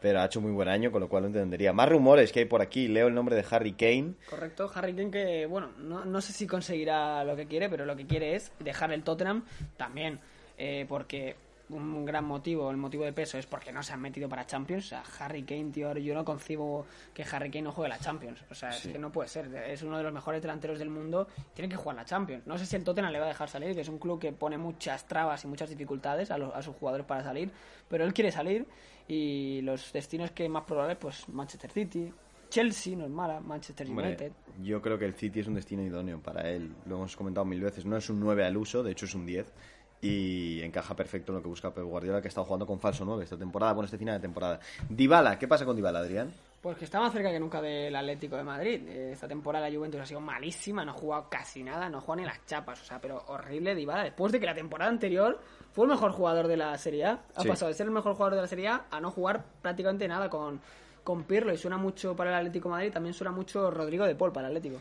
pero 0.00 0.20
ha 0.20 0.26
hecho 0.26 0.40
muy 0.40 0.52
buen 0.52 0.68
año, 0.68 0.92
con 0.92 1.00
lo 1.00 1.08
cual 1.08 1.22
lo 1.22 1.28
entendería. 1.28 1.72
Más 1.72 1.88
rumores 1.88 2.32
que 2.32 2.40
hay 2.40 2.44
por 2.44 2.62
aquí. 2.62 2.88
Leo 2.88 3.08
el 3.08 3.14
nombre 3.14 3.36
de 3.36 3.44
Harry 3.50 3.72
Kane. 3.72 4.14
Correcto, 4.28 4.70
Harry 4.74 4.94
Kane 4.94 5.10
que, 5.10 5.46
bueno, 5.46 5.72
no, 5.78 6.04
no 6.04 6.20
sé 6.20 6.32
si 6.32 6.46
conseguirá 6.46 7.24
lo 7.24 7.36
que 7.36 7.46
quiere, 7.46 7.68
pero 7.68 7.84
lo 7.84 7.96
que 7.96 8.06
quiere 8.06 8.34
es 8.34 8.52
dejar 8.58 8.92
el 8.92 9.02
Tottenham 9.02 9.44
también, 9.76 10.20
eh, 10.58 10.86
porque 10.88 11.36
un 11.68 12.04
gran 12.04 12.24
motivo, 12.24 12.70
el 12.70 12.76
motivo 12.76 13.04
de 13.04 13.12
peso 13.12 13.38
es 13.38 13.46
porque 13.46 13.72
no 13.72 13.82
se 13.82 13.92
han 13.92 14.00
metido 14.00 14.28
para 14.28 14.46
Champions. 14.46 14.86
O 14.86 14.88
sea, 14.90 15.02
Harry 15.18 15.42
Kane, 15.42 15.70
tío, 15.72 15.92
yo 15.98 16.14
no 16.14 16.24
concibo 16.24 16.86
que 17.12 17.24
Harry 17.24 17.50
Kane 17.50 17.62
no 17.62 17.72
juegue 17.72 17.88
la 17.88 17.98
Champions. 17.98 18.44
O 18.50 18.54
sea, 18.54 18.70
Sí. 18.72 18.88
es 18.88 18.92
que 18.92 18.98
no 19.00 19.10
puede 19.10 19.28
ser. 19.28 19.52
Es 19.68 19.82
uno 19.82 19.98
de 19.98 20.04
los 20.04 20.12
mejores 20.12 20.40
delanteros 20.40 20.78
del 20.78 20.90
mundo, 20.90 21.26
tiene 21.54 21.68
que 21.68 21.76
jugar 21.76 21.96
la 21.96 22.04
Champions. 22.04 22.46
No 22.46 22.56
sé 22.56 22.66
si 22.66 22.76
el 22.76 22.84
Tottenham 22.84 23.10
le 23.12 23.18
va 23.18 23.24
a 23.24 23.28
dejar 23.28 23.48
salir, 23.48 23.74
que 23.74 23.80
es 23.80 23.88
un 23.88 23.98
club 23.98 24.20
que 24.20 24.32
pone 24.32 24.56
muchas 24.58 25.06
trabas 25.08 25.44
y 25.44 25.48
muchas 25.48 25.68
dificultades 25.70 26.30
a, 26.30 26.38
los- 26.38 26.54
a 26.54 26.62
sus 26.62 26.76
jugadores 26.76 27.04
para 27.06 27.24
salir, 27.24 27.50
pero 27.88 28.04
él 28.04 28.14
quiere 28.14 28.30
salir 28.30 28.66
y 29.08 29.60
los 29.62 29.92
destinos 29.92 30.30
que 30.32 30.48
más 30.48 30.64
probables, 30.64 30.96
pues 30.98 31.28
Manchester 31.28 31.70
City, 31.70 32.12
Chelsea, 32.48 32.96
no 32.96 33.04
es 33.04 33.10
mala, 33.10 33.40
Manchester 33.40 33.90
United. 33.90 34.30
yo 34.62 34.80
creo 34.80 34.96
que 34.98 35.04
el 35.04 35.14
City 35.14 35.40
es 35.40 35.48
un 35.48 35.54
destino 35.54 35.82
idóneo 35.82 36.20
para 36.20 36.48
él. 36.48 36.72
Lo 36.86 36.94
hemos 36.96 37.16
comentado 37.16 37.44
mil 37.44 37.60
veces. 37.60 37.84
No 37.84 37.96
es 37.96 38.08
un 38.08 38.20
9 38.20 38.44
al 38.44 38.56
uso, 38.56 38.84
de 38.84 38.92
hecho 38.92 39.04
es 39.06 39.14
un 39.16 39.26
10. 39.26 39.52
Y 40.00 40.60
encaja 40.62 40.94
perfecto 40.94 41.32
en 41.32 41.36
lo 41.36 41.42
que 41.42 41.48
busca 41.48 41.72
Pep 41.72 41.84
Guardiola, 41.84 42.20
que 42.20 42.28
ha 42.28 42.30
estado 42.30 42.44
jugando 42.44 42.66
con 42.66 42.78
falso 42.78 43.04
9 43.04 43.24
esta 43.24 43.36
temporada, 43.36 43.72
bueno, 43.72 43.86
este 43.86 43.98
final 43.98 44.16
de 44.16 44.20
temporada. 44.20 44.60
Dybala, 44.88 45.38
¿qué 45.38 45.48
pasa 45.48 45.64
con 45.64 45.74
Dybala, 45.76 46.00
Adrián? 46.00 46.30
Pues 46.60 46.78
que 46.78 46.84
está 46.84 46.98
más 47.00 47.12
cerca 47.12 47.30
que 47.30 47.38
nunca 47.38 47.62
del 47.62 47.94
Atlético 47.94 48.36
de 48.36 48.42
Madrid. 48.42 48.82
Eh, 48.88 49.12
Esta 49.12 49.28
temporada 49.28 49.68
la 49.70 49.76
Juventus 49.76 50.00
ha 50.00 50.06
sido 50.06 50.20
malísima, 50.20 50.84
no 50.84 50.90
ha 50.92 50.94
jugado 50.94 51.28
casi 51.30 51.62
nada, 51.62 51.88
no 51.88 51.98
ha 51.98 52.00
jugado 52.00 52.20
ni 52.22 52.26
las 52.26 52.44
chapas, 52.46 52.82
o 52.82 52.84
sea, 52.84 53.00
pero 53.00 53.22
horrible 53.28 53.74
Dybala. 53.74 54.04
Después 54.04 54.32
de 54.32 54.40
que 54.40 54.46
la 54.46 54.54
temporada 54.54 54.90
anterior 54.90 55.38
fue 55.72 55.84
el 55.84 55.90
mejor 55.92 56.10
jugador 56.12 56.48
de 56.48 56.56
la 56.56 56.76
Serie 56.76 57.04
A, 57.06 57.20
ha 57.34 57.42
Sí. 57.42 57.48
pasado 57.48 57.68
de 57.68 57.74
ser 57.74 57.86
el 57.86 57.92
mejor 57.92 58.14
jugador 58.14 58.34
de 58.34 58.40
la 58.42 58.48
Serie 58.48 58.68
A 58.68 58.86
a 58.90 59.00
no 59.00 59.10
jugar 59.10 59.44
prácticamente 59.62 60.08
nada 60.08 60.28
con, 60.28 60.60
con 61.04 61.22
Pirlo 61.22 61.52
y 61.52 61.56
suena 61.56 61.76
mucho 61.76 62.16
para 62.16 62.30
el 62.30 62.36
Atlético 62.36 62.68
de 62.68 62.74
Madrid, 62.74 62.92
también 62.92 63.14
suena 63.14 63.30
mucho 63.30 63.70
Rodrigo 63.70 64.04
de 64.04 64.16
Paul 64.16 64.32
para 64.32 64.48
el 64.48 64.56
Atlético. 64.56 64.80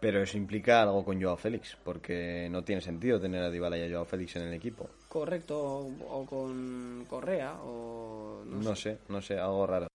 Pero 0.00 0.22
eso 0.22 0.36
implica 0.36 0.82
algo 0.82 1.04
con 1.04 1.20
Joao 1.20 1.36
Félix, 1.36 1.76
porque 1.82 2.48
no 2.50 2.62
tiene 2.62 2.80
sentido 2.80 3.20
tener 3.20 3.42
a 3.42 3.50
Dybala 3.50 3.78
y 3.78 3.82
a 3.82 3.90
Joao 3.90 4.04
Félix 4.04 4.36
en 4.36 4.42
el 4.42 4.54
equipo. 4.54 4.88
Correcto, 5.08 5.60
o, 5.60 5.90
o 6.08 6.26
con 6.26 7.04
Correa, 7.08 7.54
o 7.64 8.44
no, 8.46 8.58
No 8.62 8.76
sé, 8.76 8.98
no 9.08 9.20
sé, 9.20 9.38
algo 9.38 9.66
raro. 9.66 9.88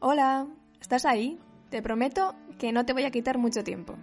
Hola, 0.00 0.46
¿estás 0.80 1.06
ahí? 1.06 1.38
Te 1.70 1.80
prometo 1.80 2.34
que 2.58 2.72
no 2.72 2.84
te 2.84 2.92
voy 2.92 3.04
a 3.04 3.10
quitar 3.10 3.38
mucho 3.38 3.64
tiempo. 3.64 3.94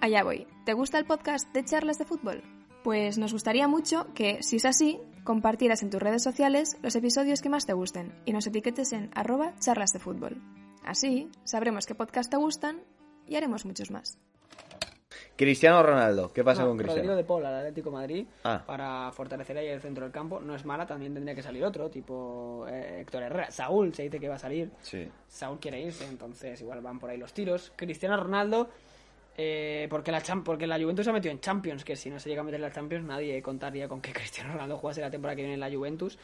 Allá 0.00 0.22
voy. 0.22 0.46
¿Te 0.64 0.72
gusta 0.72 0.98
el 0.98 1.04
podcast 1.04 1.52
de 1.52 1.64
charlas 1.64 1.98
de 1.98 2.06
fútbol? 2.06 2.42
Pues 2.82 3.18
nos 3.18 3.32
gustaría 3.32 3.68
mucho 3.68 4.06
que, 4.14 4.42
si 4.42 4.56
es 4.56 4.64
así, 4.64 4.98
compartieras 5.24 5.82
en 5.82 5.90
tus 5.90 6.00
redes 6.00 6.22
sociales 6.22 6.78
los 6.82 6.96
episodios 6.96 7.42
que 7.42 7.50
más 7.50 7.66
te 7.66 7.74
gusten 7.74 8.14
y 8.24 8.32
nos 8.32 8.46
etiquetes 8.46 8.92
en 8.92 9.10
arroba 9.14 9.54
charlas 9.58 9.92
de 9.92 9.98
fútbol. 9.98 10.40
Así 10.84 11.28
sabremos 11.44 11.84
qué 11.84 11.94
podcast 11.94 12.30
te 12.30 12.38
gustan 12.38 12.80
y 13.28 13.36
haremos 13.36 13.64
muchos 13.64 13.90
más. 13.90 14.18
Cristiano 15.36 15.84
Ronaldo, 15.84 16.32
¿qué 16.32 16.42
pasa 16.42 16.62
No, 16.62 16.68
con 16.68 16.78
Rodrigo 16.78 16.94
Cristiano? 16.94 17.16
de 17.16 17.22
Paul 17.22 17.46
al 17.46 17.54
Atlético 17.54 17.90
de 17.90 17.96
Madrid 17.96 18.26
Ah. 18.42 18.62
para 18.66 19.12
fortalecer 19.12 19.56
ahí 19.56 19.68
el 19.68 19.80
centro 19.80 20.02
del 20.04 20.12
campo. 20.12 20.40
No 20.40 20.56
es 20.56 20.64
mala, 20.64 20.84
también 20.84 21.14
tendría 21.14 21.34
que 21.36 21.42
salir 21.44 21.64
otro, 21.64 21.88
tipo 21.90 22.66
eh, 22.68 23.02
Héctor 23.02 23.22
Herrera. 23.22 23.50
Saúl 23.52 23.94
se 23.94 24.02
dice 24.02 24.18
que 24.18 24.28
va 24.28 24.34
a 24.34 24.38
salir. 24.40 24.70
Sí. 24.82 25.08
Saúl 25.28 25.60
quiere 25.60 25.80
irse, 25.80 26.06
entonces 26.06 26.60
igual 26.60 26.80
van 26.80 26.98
por 26.98 27.10
ahí 27.10 27.18
los 27.18 27.32
tiros. 27.32 27.72
Cristiano 27.76 28.16
Ronaldo, 28.16 28.68
eh, 29.36 29.86
porque, 29.90 30.10
la 30.10 30.20
Cham- 30.20 30.42
porque 30.42 30.66
la 30.66 30.76
Juventus 30.76 31.04
se 31.04 31.10
ha 31.10 31.12
metido 31.12 31.30
en 31.30 31.38
Champions, 31.38 31.84
que 31.84 31.94
si 31.94 32.10
no 32.10 32.18
se 32.18 32.28
llega 32.28 32.40
a 32.40 32.44
meter 32.44 32.56
en 32.58 32.62
la 32.62 32.72
Champions 32.72 33.04
nadie 33.06 33.40
contaría 33.40 33.86
con 33.88 34.00
que 34.00 34.12
Cristiano 34.42 34.52
Ronaldo 34.54 34.76
jugase 34.76 35.00
la 35.02 35.10
temporada 35.10 35.36
que 35.36 35.42
viene 35.42 35.54
en 35.54 35.60
la 35.60 35.70
Juventus. 35.70 36.18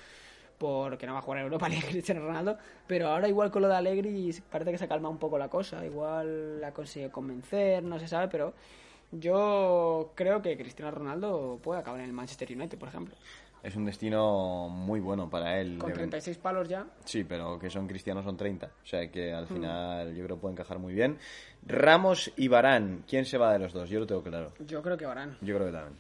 Porque 0.65 1.07
no 1.07 1.13
va 1.13 1.19
a 1.19 1.23
jugar 1.23 1.39
en 1.41 1.45
Europa 1.45 1.69
League 1.69 1.87
Cristiano 1.89 2.23
Ronaldo. 2.27 2.57
Pero 2.87 3.09
ahora 3.09 3.29
igual 3.29 3.51
con 3.51 3.61
lo 3.63 3.69
de 3.69 3.77
Allegri 3.77 4.35
parece 4.51 4.71
que 4.73 4.79
se 4.79 4.89
calma 4.89 5.09
un 5.11 5.19
poco 5.19 5.37
la 5.39 5.49
cosa. 5.49 5.85
Igual 5.85 6.61
la 6.61 6.73
consigue 6.73 7.11
convencer, 7.11 7.83
no 7.83 7.99
se 7.99 8.09
sabe, 8.09 8.29
pero 8.29 8.55
yo 9.13 10.13
creo 10.15 10.43
que 10.43 10.57
Cristiano 10.57 10.91
Ronaldo 10.91 11.59
puede 11.63 11.81
acabar 11.81 12.01
en 12.01 12.07
el 12.07 12.13
Manchester 12.13 12.51
United, 12.51 12.79
por 12.79 12.89
ejemplo. 12.89 13.15
Es 13.63 13.77
un 13.77 13.85
destino 13.87 14.69
muy 14.69 15.01
bueno 15.01 15.31
para 15.31 15.59
él. 15.61 15.79
Con 15.79 15.89
Le- 15.91 15.95
36 15.95 16.37
palos 16.39 16.69
ya. 16.69 16.85
Sí, 17.05 17.25
pero 17.25 17.59
que 17.59 17.71
son 17.71 17.87
cristianos 17.87 18.25
son 18.25 18.37
30. 18.37 18.67
O 18.67 18.87
sea 18.87 19.11
que 19.11 19.33
al 19.33 19.47
final 19.47 20.15
yo 20.15 20.25
creo 20.25 20.37
que 20.37 20.41
puede 20.43 20.53
encajar 20.53 20.79
muy 20.79 20.93
bien. 20.93 21.19
Ramos 21.67 22.31
y 22.37 22.49
Barán, 22.49 23.05
¿quién 23.09 23.25
se 23.25 23.39
va 23.39 23.53
de 23.55 23.59
los 23.61 23.73
dos? 23.73 23.89
Yo 23.89 24.01
lo 24.01 24.07
tengo 24.07 24.23
claro. 24.23 24.53
Yo 24.59 24.83
creo 24.83 24.99
que 24.99 25.07
Varane. 25.07 25.35
Yo 25.41 25.55
creo 25.57 25.67
que 25.69 25.73
también. 25.73 25.97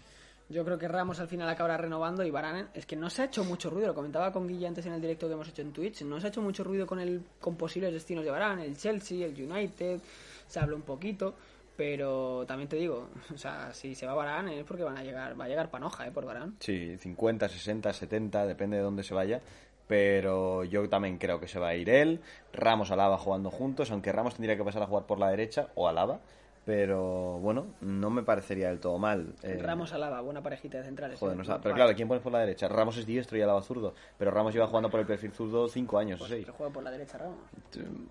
Yo 0.48 0.64
creo 0.64 0.78
que 0.78 0.88
Ramos 0.88 1.20
al 1.20 1.28
final 1.28 1.48
acabará 1.48 1.78
renovando 1.78 2.22
y 2.22 2.30
Varane 2.30 2.66
es 2.74 2.85
que 2.85 2.96
no 2.96 3.09
se 3.09 3.22
ha 3.22 3.24
hecho 3.24 3.44
mucho 3.44 3.70
ruido, 3.70 3.88
lo 3.88 3.94
comentaba 3.94 4.30
con 4.30 4.46
Guille 4.46 4.66
antes 4.66 4.85
en 4.85 4.92
el 4.92 5.00
directo 5.00 5.26
que 5.26 5.33
hemos 5.33 5.48
hecho 5.48 5.62
en 5.62 5.72
Twitch, 5.72 6.02
no 6.02 6.20
se 6.20 6.26
ha 6.26 6.30
hecho 6.30 6.42
mucho 6.42 6.62
ruido 6.64 6.87
con 6.87 7.00
el 7.00 7.22
con 7.40 7.57
posibles 7.57 7.92
destinos 7.92 8.24
de 8.24 8.30
Varane, 8.30 8.66
el 8.66 8.76
Chelsea, 8.76 9.26
el 9.26 9.33
United, 9.33 10.00
se 10.46 10.61
habla 10.61 10.76
un 10.76 10.83
poquito, 10.83 11.35
pero 11.76 12.44
también 12.46 12.68
te 12.68 12.76
digo, 12.76 13.09
o 13.35 13.38
sea, 13.38 13.72
si 13.72 13.94
se 13.94 14.07
va 14.07 14.14
Varane 14.14 14.61
es 14.61 14.64
porque 14.64 14.85
van 14.85 14.98
a 14.98 15.02
llegar, 15.02 15.38
va 15.40 15.46
a 15.46 15.48
llegar 15.48 15.70
panoja, 15.70 16.07
eh, 16.07 16.11
por 16.11 16.24
Varane. 16.26 16.52
Sí, 16.61 16.96
50, 16.98 17.48
60, 17.48 17.92
70, 17.92 18.46
depende 18.46 18.76
de 18.76 18.83
dónde 18.83 19.02
se 19.02 19.14
vaya. 19.14 19.40
Pero 19.87 20.64
yo 20.64 20.88
también 20.88 21.18
creo 21.18 21.38
que 21.38 21.46
se 21.46 21.59
va 21.59 21.68
a 21.68 21.74
ir 21.74 21.90
él. 21.90 22.20
Ramos 22.54 22.90
Alaba 22.90 23.18
jugando 23.18 23.50
juntos, 23.50 23.90
aunque 23.90 24.12
Ramos 24.12 24.35
tendría 24.35 24.57
que 24.57 24.64
pasar 24.64 24.83
a 24.83 24.87
jugar 24.87 25.04
por 25.04 25.18
la 25.18 25.28
derecha 25.28 25.68
o 25.74 25.88
Alaba. 25.88 26.20
Pero 26.64 27.38
bueno, 27.40 27.66
no 27.81 28.11
me 28.11 28.22
parecería 28.22 28.68
del 28.68 28.81
todo 28.81 28.98
mal. 28.98 29.35
Eh, 29.42 29.59
Ramos 29.62 29.92
Alaba, 29.92 30.20
buena 30.20 30.42
parejita 30.42 30.79
de 30.79 30.85
centrales. 30.85 31.18
Joder, 31.18 31.35
¿eh? 31.35 31.38
no 31.38 31.44
sa- 31.44 31.61
pero 31.61 31.74
claro, 31.74 31.94
¿quién 31.94 32.09
pones 32.09 32.22
por 32.22 32.33
la 32.33 32.40
derecha? 32.40 32.68
Ramos 32.68 32.96
es 32.96 33.07
diestro 33.07 33.37
y 33.38 33.42
Alaba 33.42 33.62
zurdo, 33.62 33.94
pero 34.18 34.31
Ramos 34.31 34.55
lleva 34.55 34.66
jugando 34.66 34.90
por 34.90 35.00
el 35.00 35.07
perfil 35.07 35.33
zurdo 35.33 35.68
cinco 35.68 35.98
años 35.98 36.20
o 36.20 36.27
seis. 36.27 36.44
Pero 36.44 36.57
juega 36.57 36.72
por 36.72 36.83
la 36.83 36.90
derecha 36.90 37.18
Ramos. 37.18 37.38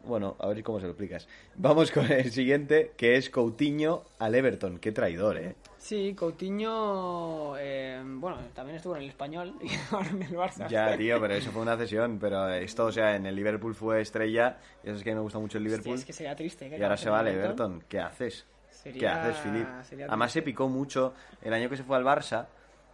Bueno, 0.05 0.35
a 0.39 0.47
ver 0.47 0.61
cómo 0.63 0.79
se 0.79 0.85
lo 0.85 0.91
explicas. 0.91 1.27
Vamos 1.55 1.91
con 1.91 2.11
el 2.11 2.31
siguiente, 2.31 2.91
que 2.97 3.15
es 3.17 3.29
Coutinho 3.29 4.03
al 4.19 4.35
Everton. 4.35 4.77
Qué 4.79 4.91
traidor, 4.91 5.37
¿eh? 5.37 5.55
Sí, 5.77 6.13
Coutinho, 6.15 7.55
eh, 7.57 8.01
bueno, 8.05 8.37
también 8.53 8.77
estuvo 8.77 8.95
en 8.95 9.03
el 9.03 9.09
Español 9.09 9.55
y 9.61 9.67
ahora 9.93 10.09
en 10.09 10.21
el 10.23 10.31
Barça. 10.31 10.67
Ya, 10.69 10.95
tío, 10.97 11.19
pero 11.19 11.33
eso 11.33 11.51
fue 11.51 11.61
una 11.61 11.75
cesión. 11.75 12.19
Pero 12.19 12.49
esto, 12.53 12.85
o 12.85 12.91
sea, 12.91 13.15
en 13.15 13.25
el 13.25 13.35
Liverpool 13.35 13.75
fue 13.75 14.01
estrella. 14.01 14.57
Y 14.83 14.87
eso 14.87 14.97
es 14.97 15.03
que 15.03 15.13
me 15.13 15.19
gusta 15.21 15.39
mucho 15.39 15.57
el 15.57 15.65
Hostia, 15.65 15.77
Liverpool. 15.77 15.95
es 15.99 16.05
que 16.05 16.13
sería 16.13 16.35
triste. 16.35 16.69
que 16.69 16.77
Y 16.77 16.83
ahora 16.83 16.95
se 16.97 17.09
va 17.09 17.19
al 17.19 17.27
Everton. 17.27 17.83
¿Qué 17.89 17.99
haces? 17.99 18.42
Sería- 18.83 18.99
¿Qué 18.99 19.07
haces, 19.07 19.37
Filip? 19.37 19.67
Además 20.09 20.31
se 20.31 20.41
picó 20.41 20.67
mucho 20.67 21.13
el 21.41 21.53
año 21.53 21.69
que 21.69 21.77
se 21.77 21.83
fue 21.83 21.97
al 21.97 22.03
Barça, 22.03 22.45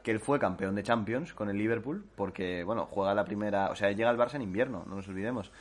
que 0.04 0.12
él 0.12 0.20
fue 0.20 0.40
campeón 0.40 0.76
de 0.76 0.84
Champions 0.84 1.34
con 1.34 1.50
el 1.50 1.58
Liverpool, 1.58 2.06
porque, 2.16 2.64
bueno, 2.64 2.86
juega 2.86 3.14
la 3.14 3.26
primera... 3.26 3.70
O 3.70 3.76
sea, 3.76 3.92
llega 3.92 4.10
al 4.10 4.18
Barça 4.18 4.36
en 4.36 4.44
invierno, 4.44 4.84
no 4.88 4.96
nos 4.96 5.08
olvidemos. 5.08 5.52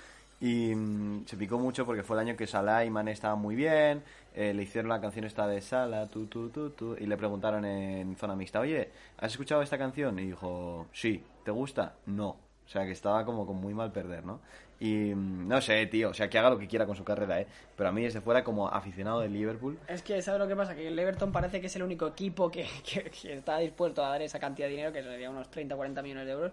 Y 0.40 0.72
mm, 0.74 1.24
se 1.26 1.36
picó 1.36 1.58
mucho 1.58 1.84
porque 1.84 2.04
fue 2.04 2.16
el 2.16 2.28
año 2.28 2.36
que 2.36 2.46
Salah 2.46 2.84
y 2.84 2.90
Mané 2.90 3.10
estaban 3.10 3.40
muy 3.40 3.56
bien, 3.56 4.04
eh, 4.34 4.54
le 4.54 4.62
hicieron 4.62 4.88
la 4.88 5.00
canción 5.00 5.24
esta 5.24 5.48
de 5.48 5.60
Salah, 5.60 6.06
tu, 6.06 6.26
tu, 6.26 6.50
tu, 6.50 6.70
tu, 6.70 6.94
y 6.94 7.06
le 7.06 7.16
preguntaron 7.16 7.64
en 7.64 8.14
zona 8.14 8.36
mixta, 8.36 8.60
oye, 8.60 8.92
¿has 9.18 9.32
escuchado 9.32 9.62
esta 9.62 9.76
canción? 9.78 10.16
Y 10.20 10.26
dijo, 10.26 10.86
sí, 10.92 11.24
¿te 11.44 11.50
gusta? 11.50 11.94
No. 12.06 12.28
O 12.28 12.70
sea, 12.70 12.84
que 12.84 12.92
estaba 12.92 13.24
como 13.24 13.44
con 13.46 13.56
muy 13.56 13.74
mal 13.74 13.90
perder, 13.90 14.24
¿no? 14.24 14.40
Y 14.80 15.12
mm, 15.14 15.48
no 15.48 15.60
sé, 15.60 15.86
tío, 15.86 16.10
o 16.10 16.14
sea, 16.14 16.28
que 16.30 16.38
haga 16.38 16.50
lo 16.50 16.58
que 16.58 16.68
quiera 16.68 16.86
con 16.86 16.94
su 16.94 17.02
carrera, 17.04 17.40
¿eh? 17.40 17.46
Pero 17.76 17.88
a 17.88 17.92
mí 17.92 18.02
desde 18.04 18.20
fuera, 18.20 18.44
como 18.44 18.68
aficionado 18.68 19.20
del 19.20 19.32
Liverpool, 19.32 19.78
Es 19.88 20.02
que, 20.02 20.22
¿sabes 20.22 20.38
lo 20.40 20.46
que 20.46 20.54
pasa? 20.54 20.74
Que 20.74 20.86
el 20.88 20.98
Everton 20.98 21.32
parece 21.32 21.60
que 21.60 21.66
es 21.66 21.76
el 21.76 21.82
único 21.82 22.06
equipo 22.06 22.50
que, 22.50 22.66
que- 22.88 23.10
que 23.10 23.32
está 23.34 23.58
dispuesto 23.58 24.04
a 24.04 24.10
dar 24.10 24.22
esa 24.22 24.38
cantidad 24.38 24.66
de 24.68 24.72
dinero, 24.72 24.92
que 24.92 25.02
sería 25.02 25.30
unos 25.30 25.50
30 25.50 25.74
o 25.74 25.78
40 25.78 26.02
millones 26.02 26.26
de 26.26 26.32
euros. 26.32 26.52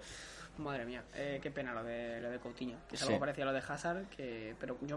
Madre 0.57 0.85
mía, 0.85 1.03
eh, 1.15 1.39
qué 1.43 1.51
pena 1.51 1.73
lo 1.73 1.83
de, 1.83 2.21
lo 2.21 2.29
de 2.31 2.39
Coutinho. 2.39 2.77
Que 2.89 2.95
es 2.95 3.01
algo 3.03 3.19
parecido 3.19 3.49
a 3.49 3.51
lo 3.51 3.59
de 3.59 3.63
Hazard, 3.67 4.05
que, 4.15 4.55
pero 4.57 4.77
yo, 4.83 4.95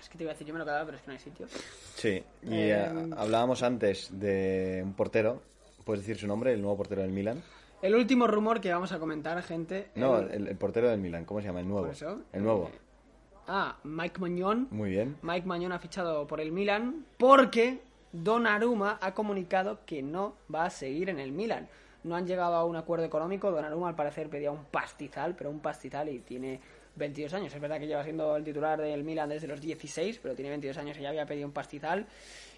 es 0.00 0.08
que 0.08 0.16
te 0.16 0.22
iba 0.22 0.30
a 0.30 0.34
decir, 0.34 0.46
yo 0.46 0.52
me 0.52 0.60
lo 0.60 0.64
quedaba, 0.64 0.84
pero 0.84 0.96
es 0.96 1.02
que 1.02 1.08
no 1.08 1.12
hay 1.14 1.18
sitio. 1.18 1.48
Sí, 1.96 2.22
y 2.42 2.54
Eh, 2.54 2.70
eh, 2.70 3.10
hablábamos 3.16 3.64
antes 3.64 4.10
de 4.12 4.80
un 4.84 4.94
portero, 4.94 5.42
¿puedes 5.84 6.02
decir 6.06 6.18
su 6.20 6.28
nombre? 6.28 6.52
El 6.52 6.60
nuevo 6.62 6.76
portero 6.76 7.02
del 7.02 7.10
Milan. 7.10 7.42
El 7.82 7.94
último 7.96 8.26
rumor 8.26 8.60
que 8.60 8.72
vamos 8.72 8.92
a 8.92 8.98
comentar, 8.98 9.42
gente. 9.42 9.88
No, 9.96 10.18
el- 10.18 10.30
el, 10.30 10.48
el 10.48 10.56
portero 10.56 10.88
del 10.88 11.00
Milan, 11.00 11.24
¿cómo 11.24 11.40
se 11.40 11.48
llama? 11.48 11.60
El 11.60 11.68
nuevo. 11.68 11.82
por 11.86 11.94
eso, 11.94 12.20
El 12.32 12.44
nuevo. 12.44 12.68
eh, 12.72 12.78
ah, 13.48 13.76
Mike 13.82 14.20
Mañón. 14.20 14.68
Muy 14.70 14.90
bien. 14.90 15.16
Mike 15.22 15.46
Mañón 15.46 15.72
ha 15.72 15.78
fichado 15.78 16.26
por 16.26 16.40
el 16.40 16.52
Milan 16.52 17.04
porque 17.18 17.80
Donnarumma 18.12 18.98
ha 19.00 19.14
comunicado 19.14 19.80
que 19.84 20.02
no 20.02 20.34
va 20.52 20.66
a 20.66 20.70
seguir 20.70 21.08
en 21.10 21.18
el 21.18 21.32
Milan. 21.32 21.68
No 22.04 22.14
han 22.16 22.26
llegado 22.26 22.54
a 22.54 22.64
un 22.64 22.76
acuerdo 22.76 23.04
económico. 23.04 23.50
Donnarumma 23.50 23.88
al 23.88 23.96
parecer 23.96 24.28
pedía 24.28 24.50
un 24.52 24.64
pastizal, 24.66 25.34
pero 25.36 25.50
un 25.50 25.60
pastizal 25.60 26.08
y 26.08 26.20
tiene 26.20 26.60
22 26.96 27.32
años. 27.34 27.54
Es 27.54 27.60
verdad 27.60 27.78
que 27.80 27.86
lleva 27.86 28.04
siendo 28.04 28.36
el 28.36 28.44
titular 28.44 28.80
del 28.80 29.02
Milan 29.02 29.28
desde 29.28 29.46
los 29.48 29.60
16, 29.60 30.20
pero 30.22 30.34
tiene 30.34 30.50
22 30.50 30.76
años 30.78 30.96
y 30.98 31.02
ya 31.02 31.08
había 31.08 31.26
pedido 31.26 31.46
un 31.46 31.52
pastizal. 31.52 32.06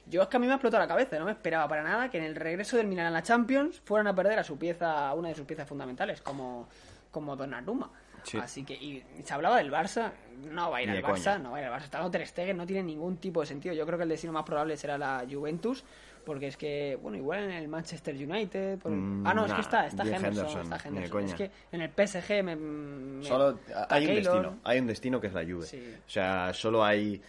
Yo 0.06 0.22
es 0.22 0.28
que 0.28 0.36
a 0.36 0.40
mí 0.40 0.46
me 0.46 0.52
ha 0.52 0.56
explotado 0.56 0.82
la 0.82 0.88
cabeza, 0.88 1.18
no 1.18 1.24
me 1.24 1.32
esperaba 1.32 1.66
para 1.68 1.82
nada 1.82 2.10
que 2.10 2.18
en 2.18 2.24
el 2.24 2.34
regreso 2.36 2.76
del 2.76 2.86
Milan 2.86 3.06
a 3.06 3.10
la 3.10 3.22
Champions 3.22 3.80
fueran 3.84 4.06
a 4.06 4.14
perder 4.14 4.38
a 4.38 4.44
su 4.44 4.58
pieza, 4.58 5.08
a 5.08 5.14
una 5.14 5.28
de 5.30 5.34
sus 5.34 5.46
piezas 5.46 5.66
fundamentales, 5.66 6.20
como, 6.20 6.68
como 7.10 7.36
Donnarumma. 7.36 7.90
Sí. 8.22 8.38
Así 8.38 8.64
que, 8.64 8.72
y 8.74 9.04
se 9.22 9.34
hablaba 9.34 9.58
del 9.58 9.70
Barça, 9.70 10.12
no 10.50 10.70
va 10.70 10.78
a 10.78 10.82
ir 10.82 10.88
Ni 10.90 10.96
al 10.96 11.02
Barça, 11.02 11.24
coña. 11.34 11.38
no 11.38 11.50
va 11.52 11.58
a 11.58 11.60
ir 11.60 11.66
al 11.66 11.72
Barça. 11.78 11.84
Está 11.84 12.10
Ter 12.10 12.26
Stegen, 12.26 12.56
no 12.56 12.66
tiene 12.66 12.82
ningún 12.82 13.18
tipo 13.18 13.40
de 13.40 13.46
sentido. 13.46 13.74
Yo 13.74 13.84
creo 13.86 13.98
que 13.98 14.04
el 14.04 14.08
destino 14.08 14.32
más 14.32 14.44
probable 14.44 14.76
será 14.78 14.96
la 14.96 15.24
Juventus, 15.30 15.84
porque 16.24 16.46
es 16.46 16.56
que, 16.56 16.98
bueno, 17.02 17.18
igual 17.18 17.44
en 17.44 17.50
el 17.50 17.68
Manchester 17.68 18.14
United. 18.14 18.78
por- 18.78 18.92
Mm, 18.92 19.26
ah, 19.26 19.34
no, 19.34 19.44
es 19.44 19.52
que 19.52 19.60
está, 19.60 19.86
está 19.86 20.04
Henderson, 20.04 20.26
Henderson, 20.46 20.62
está 20.72 20.88
Henderson. 20.88 21.24
Es 21.24 21.34
que 21.34 21.50
en 21.72 21.80
el 21.82 21.90
PSG 21.90 22.42
me. 22.42 22.56
me- 22.56 23.24
Solo 23.24 23.58
hay 23.90 24.06
un 24.06 24.14
destino, 24.14 24.56
hay 24.64 24.78
un 24.80 24.86
destino 24.86 25.20
que 25.20 25.26
es 25.26 25.34
la 25.34 25.42
Juve. 25.44 25.66
Sí. 25.66 25.94
O 26.06 26.10
sea, 26.10 26.52
solo 26.54 26.82
hay 26.82 27.20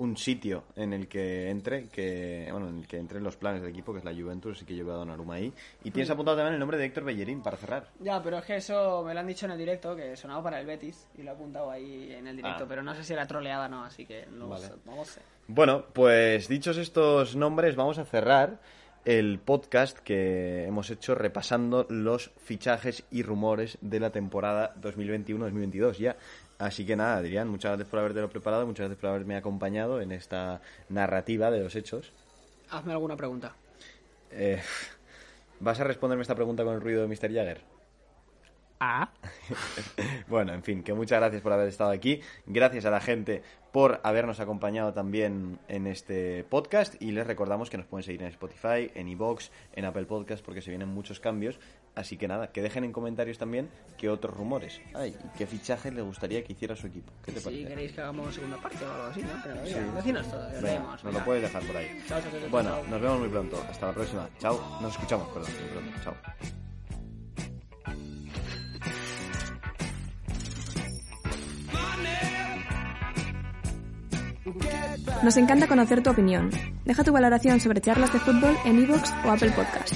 un 0.00 0.16
sitio 0.16 0.64
en 0.76 0.92
el 0.92 1.08
que 1.08 1.48
entre, 1.50 1.86
que 1.88 2.48
bueno, 2.50 2.68
en 2.70 2.78
el 2.78 2.86
que 2.88 2.96
entre 2.98 3.18
en 3.18 3.24
los 3.24 3.36
planes 3.36 3.60
del 3.62 3.70
equipo, 3.70 3.92
que 3.92 3.98
es 3.98 4.04
la 4.04 4.12
Juventus, 4.14 4.56
así 4.56 4.64
que 4.64 4.74
yo 4.74 4.84
veo 4.84 4.94
a 4.94 4.98
Donnarumma 4.98 5.34
ahí. 5.34 5.52
Y 5.84 5.90
tienes 5.90 6.10
apuntado 6.10 6.36
también 6.38 6.54
el 6.54 6.58
nombre 6.60 6.78
de 6.78 6.86
Héctor 6.86 7.04
Bellerín 7.04 7.42
para 7.42 7.56
cerrar. 7.58 7.88
Ya, 8.00 8.22
pero 8.22 8.38
es 8.38 8.44
que 8.44 8.56
eso 8.56 9.02
me 9.04 9.12
lo 9.14 9.20
han 9.20 9.26
dicho 9.26 9.46
en 9.46 9.52
el 9.52 9.58
directo, 9.58 9.94
que 9.94 10.16
sonaba 10.16 10.42
para 10.42 10.58
el 10.60 10.66
Betis, 10.66 11.06
y 11.18 11.22
lo 11.22 11.30
he 11.30 11.34
apuntado 11.34 11.70
ahí 11.70 12.12
en 12.12 12.26
el 12.26 12.36
directo, 12.36 12.64
Ah. 12.64 12.66
pero 12.68 12.82
no 12.82 12.94
sé 12.94 13.04
si 13.04 13.12
era 13.12 13.26
troleada 13.26 13.66
o 13.66 13.68
no, 13.68 13.84
así 13.84 14.06
que 14.06 14.26
no, 14.32 14.48
Vale. 14.48 14.66
sé, 14.68 14.72
no 14.86 14.96
lo 14.96 15.04
sé. 15.04 15.20
Bueno, 15.48 15.84
pues 15.92 16.48
dichos 16.48 16.76
estos 16.78 17.36
nombres, 17.36 17.76
vamos 17.76 17.98
a 17.98 18.04
cerrar 18.04 18.58
el 19.04 19.38
podcast 19.38 19.98
que 19.98 20.64
hemos 20.66 20.90
hecho 20.90 21.14
repasando 21.14 21.86
los 21.90 22.30
fichajes 22.38 23.04
y 23.10 23.22
rumores 23.22 23.78
de 23.80 23.98
la 24.00 24.10
temporada 24.10 24.74
2021-2022 24.80 25.98
ya. 25.98 26.16
Así 26.60 26.84
que 26.84 26.94
nada, 26.94 27.16
Adrián, 27.16 27.48
muchas 27.48 27.70
gracias 27.70 27.88
por 27.88 28.00
habértelo 28.00 28.28
preparado, 28.28 28.66
muchas 28.66 28.84
gracias 28.84 29.00
por 29.00 29.08
haberme 29.08 29.34
acompañado 29.34 30.02
en 30.02 30.12
esta 30.12 30.60
narrativa 30.90 31.50
de 31.50 31.60
los 31.60 31.74
hechos. 31.74 32.12
Hazme 32.68 32.92
alguna 32.92 33.16
pregunta. 33.16 33.54
Eh, 34.30 34.60
¿Vas 35.58 35.80
a 35.80 35.84
responderme 35.84 36.20
esta 36.20 36.34
pregunta 36.34 36.62
con 36.62 36.74
el 36.74 36.82
ruido 36.82 37.00
de 37.00 37.08
Mr. 37.08 37.32
Jagger? 37.32 37.62
Ah. 38.78 39.10
Bueno, 40.28 40.52
en 40.52 40.62
fin, 40.62 40.82
que 40.82 40.92
muchas 40.92 41.18
gracias 41.18 41.40
por 41.42 41.52
haber 41.52 41.66
estado 41.66 41.90
aquí. 41.90 42.20
Gracias 42.46 42.84
a 42.84 42.90
la 42.90 43.00
gente 43.00 43.42
por 43.72 44.00
habernos 44.04 44.38
acompañado 44.38 44.92
también 44.92 45.58
en 45.68 45.86
este 45.86 46.44
podcast. 46.44 47.00
Y 47.00 47.12
les 47.12 47.26
recordamos 47.26 47.68
que 47.68 47.78
nos 47.78 47.86
pueden 47.86 48.04
seguir 48.04 48.22
en 48.22 48.28
Spotify, 48.28 48.90
en 48.94 49.08
iBox, 49.08 49.50
en 49.72 49.86
Apple 49.86 50.04
Podcast, 50.04 50.44
porque 50.44 50.62
se 50.62 50.70
vienen 50.70 50.88
muchos 50.88 51.20
cambios. 51.20 51.58
Así 51.94 52.16
que 52.16 52.28
nada, 52.28 52.52
que 52.52 52.62
dejen 52.62 52.84
en 52.84 52.92
comentarios 52.92 53.36
también 53.36 53.68
qué 53.98 54.08
otros 54.08 54.34
rumores 54.36 54.80
hay 54.94 55.10
y 55.10 55.38
qué 55.38 55.46
fichajes 55.46 55.92
les 55.92 56.04
gustaría 56.04 56.42
que 56.44 56.52
hiciera 56.52 56.76
su 56.76 56.86
equipo. 56.86 57.12
¿Qué 57.24 57.32
te 57.32 57.40
Si 57.40 57.44
parece? 57.44 57.68
queréis 57.68 57.92
que 57.92 58.00
hagamos 58.00 58.34
segunda 58.34 58.56
parte 58.58 58.84
o 58.84 58.90
algo 58.92 59.06
así, 59.08 59.22
¿no? 59.22 59.28
Pero 59.42 59.66
Sí. 59.66 59.74
oiga, 59.74 59.92
decinos 59.96 60.30
todo, 60.30 60.40
ya 60.40 60.54
Venga, 60.54 60.62
veremos, 60.62 61.04
nos 61.04 61.14
lo 61.14 61.24
puedes 61.24 61.42
dejar 61.42 61.62
por 61.64 61.76
ahí. 61.76 62.02
Chao, 62.08 62.20
chao, 62.20 62.30
chao, 62.30 62.40
chao, 62.40 62.50
Bueno, 62.50 62.82
nos 62.88 63.00
vemos 63.00 63.18
muy 63.20 63.28
pronto. 63.28 63.64
Hasta 63.68 63.86
la 63.88 63.92
próxima. 63.92 64.28
Chao. 64.38 64.78
Nos 64.80 64.92
escuchamos, 64.92 65.28
perdón, 65.28 65.50
muy 65.60 65.68
pronto. 65.70 66.00
Chao. 66.04 66.14
Nos 75.22 75.36
encanta 75.36 75.66
conocer 75.68 76.02
tu 76.02 76.10
opinión. 76.10 76.50
Deja 76.84 77.04
tu 77.04 77.12
valoración 77.12 77.60
sobre 77.60 77.80
charlas 77.80 78.12
de 78.12 78.18
fútbol 78.20 78.56
en 78.64 78.78
iVoox 78.82 79.10
o 79.24 79.30
Apple 79.30 79.50
Podcast. 79.50 79.94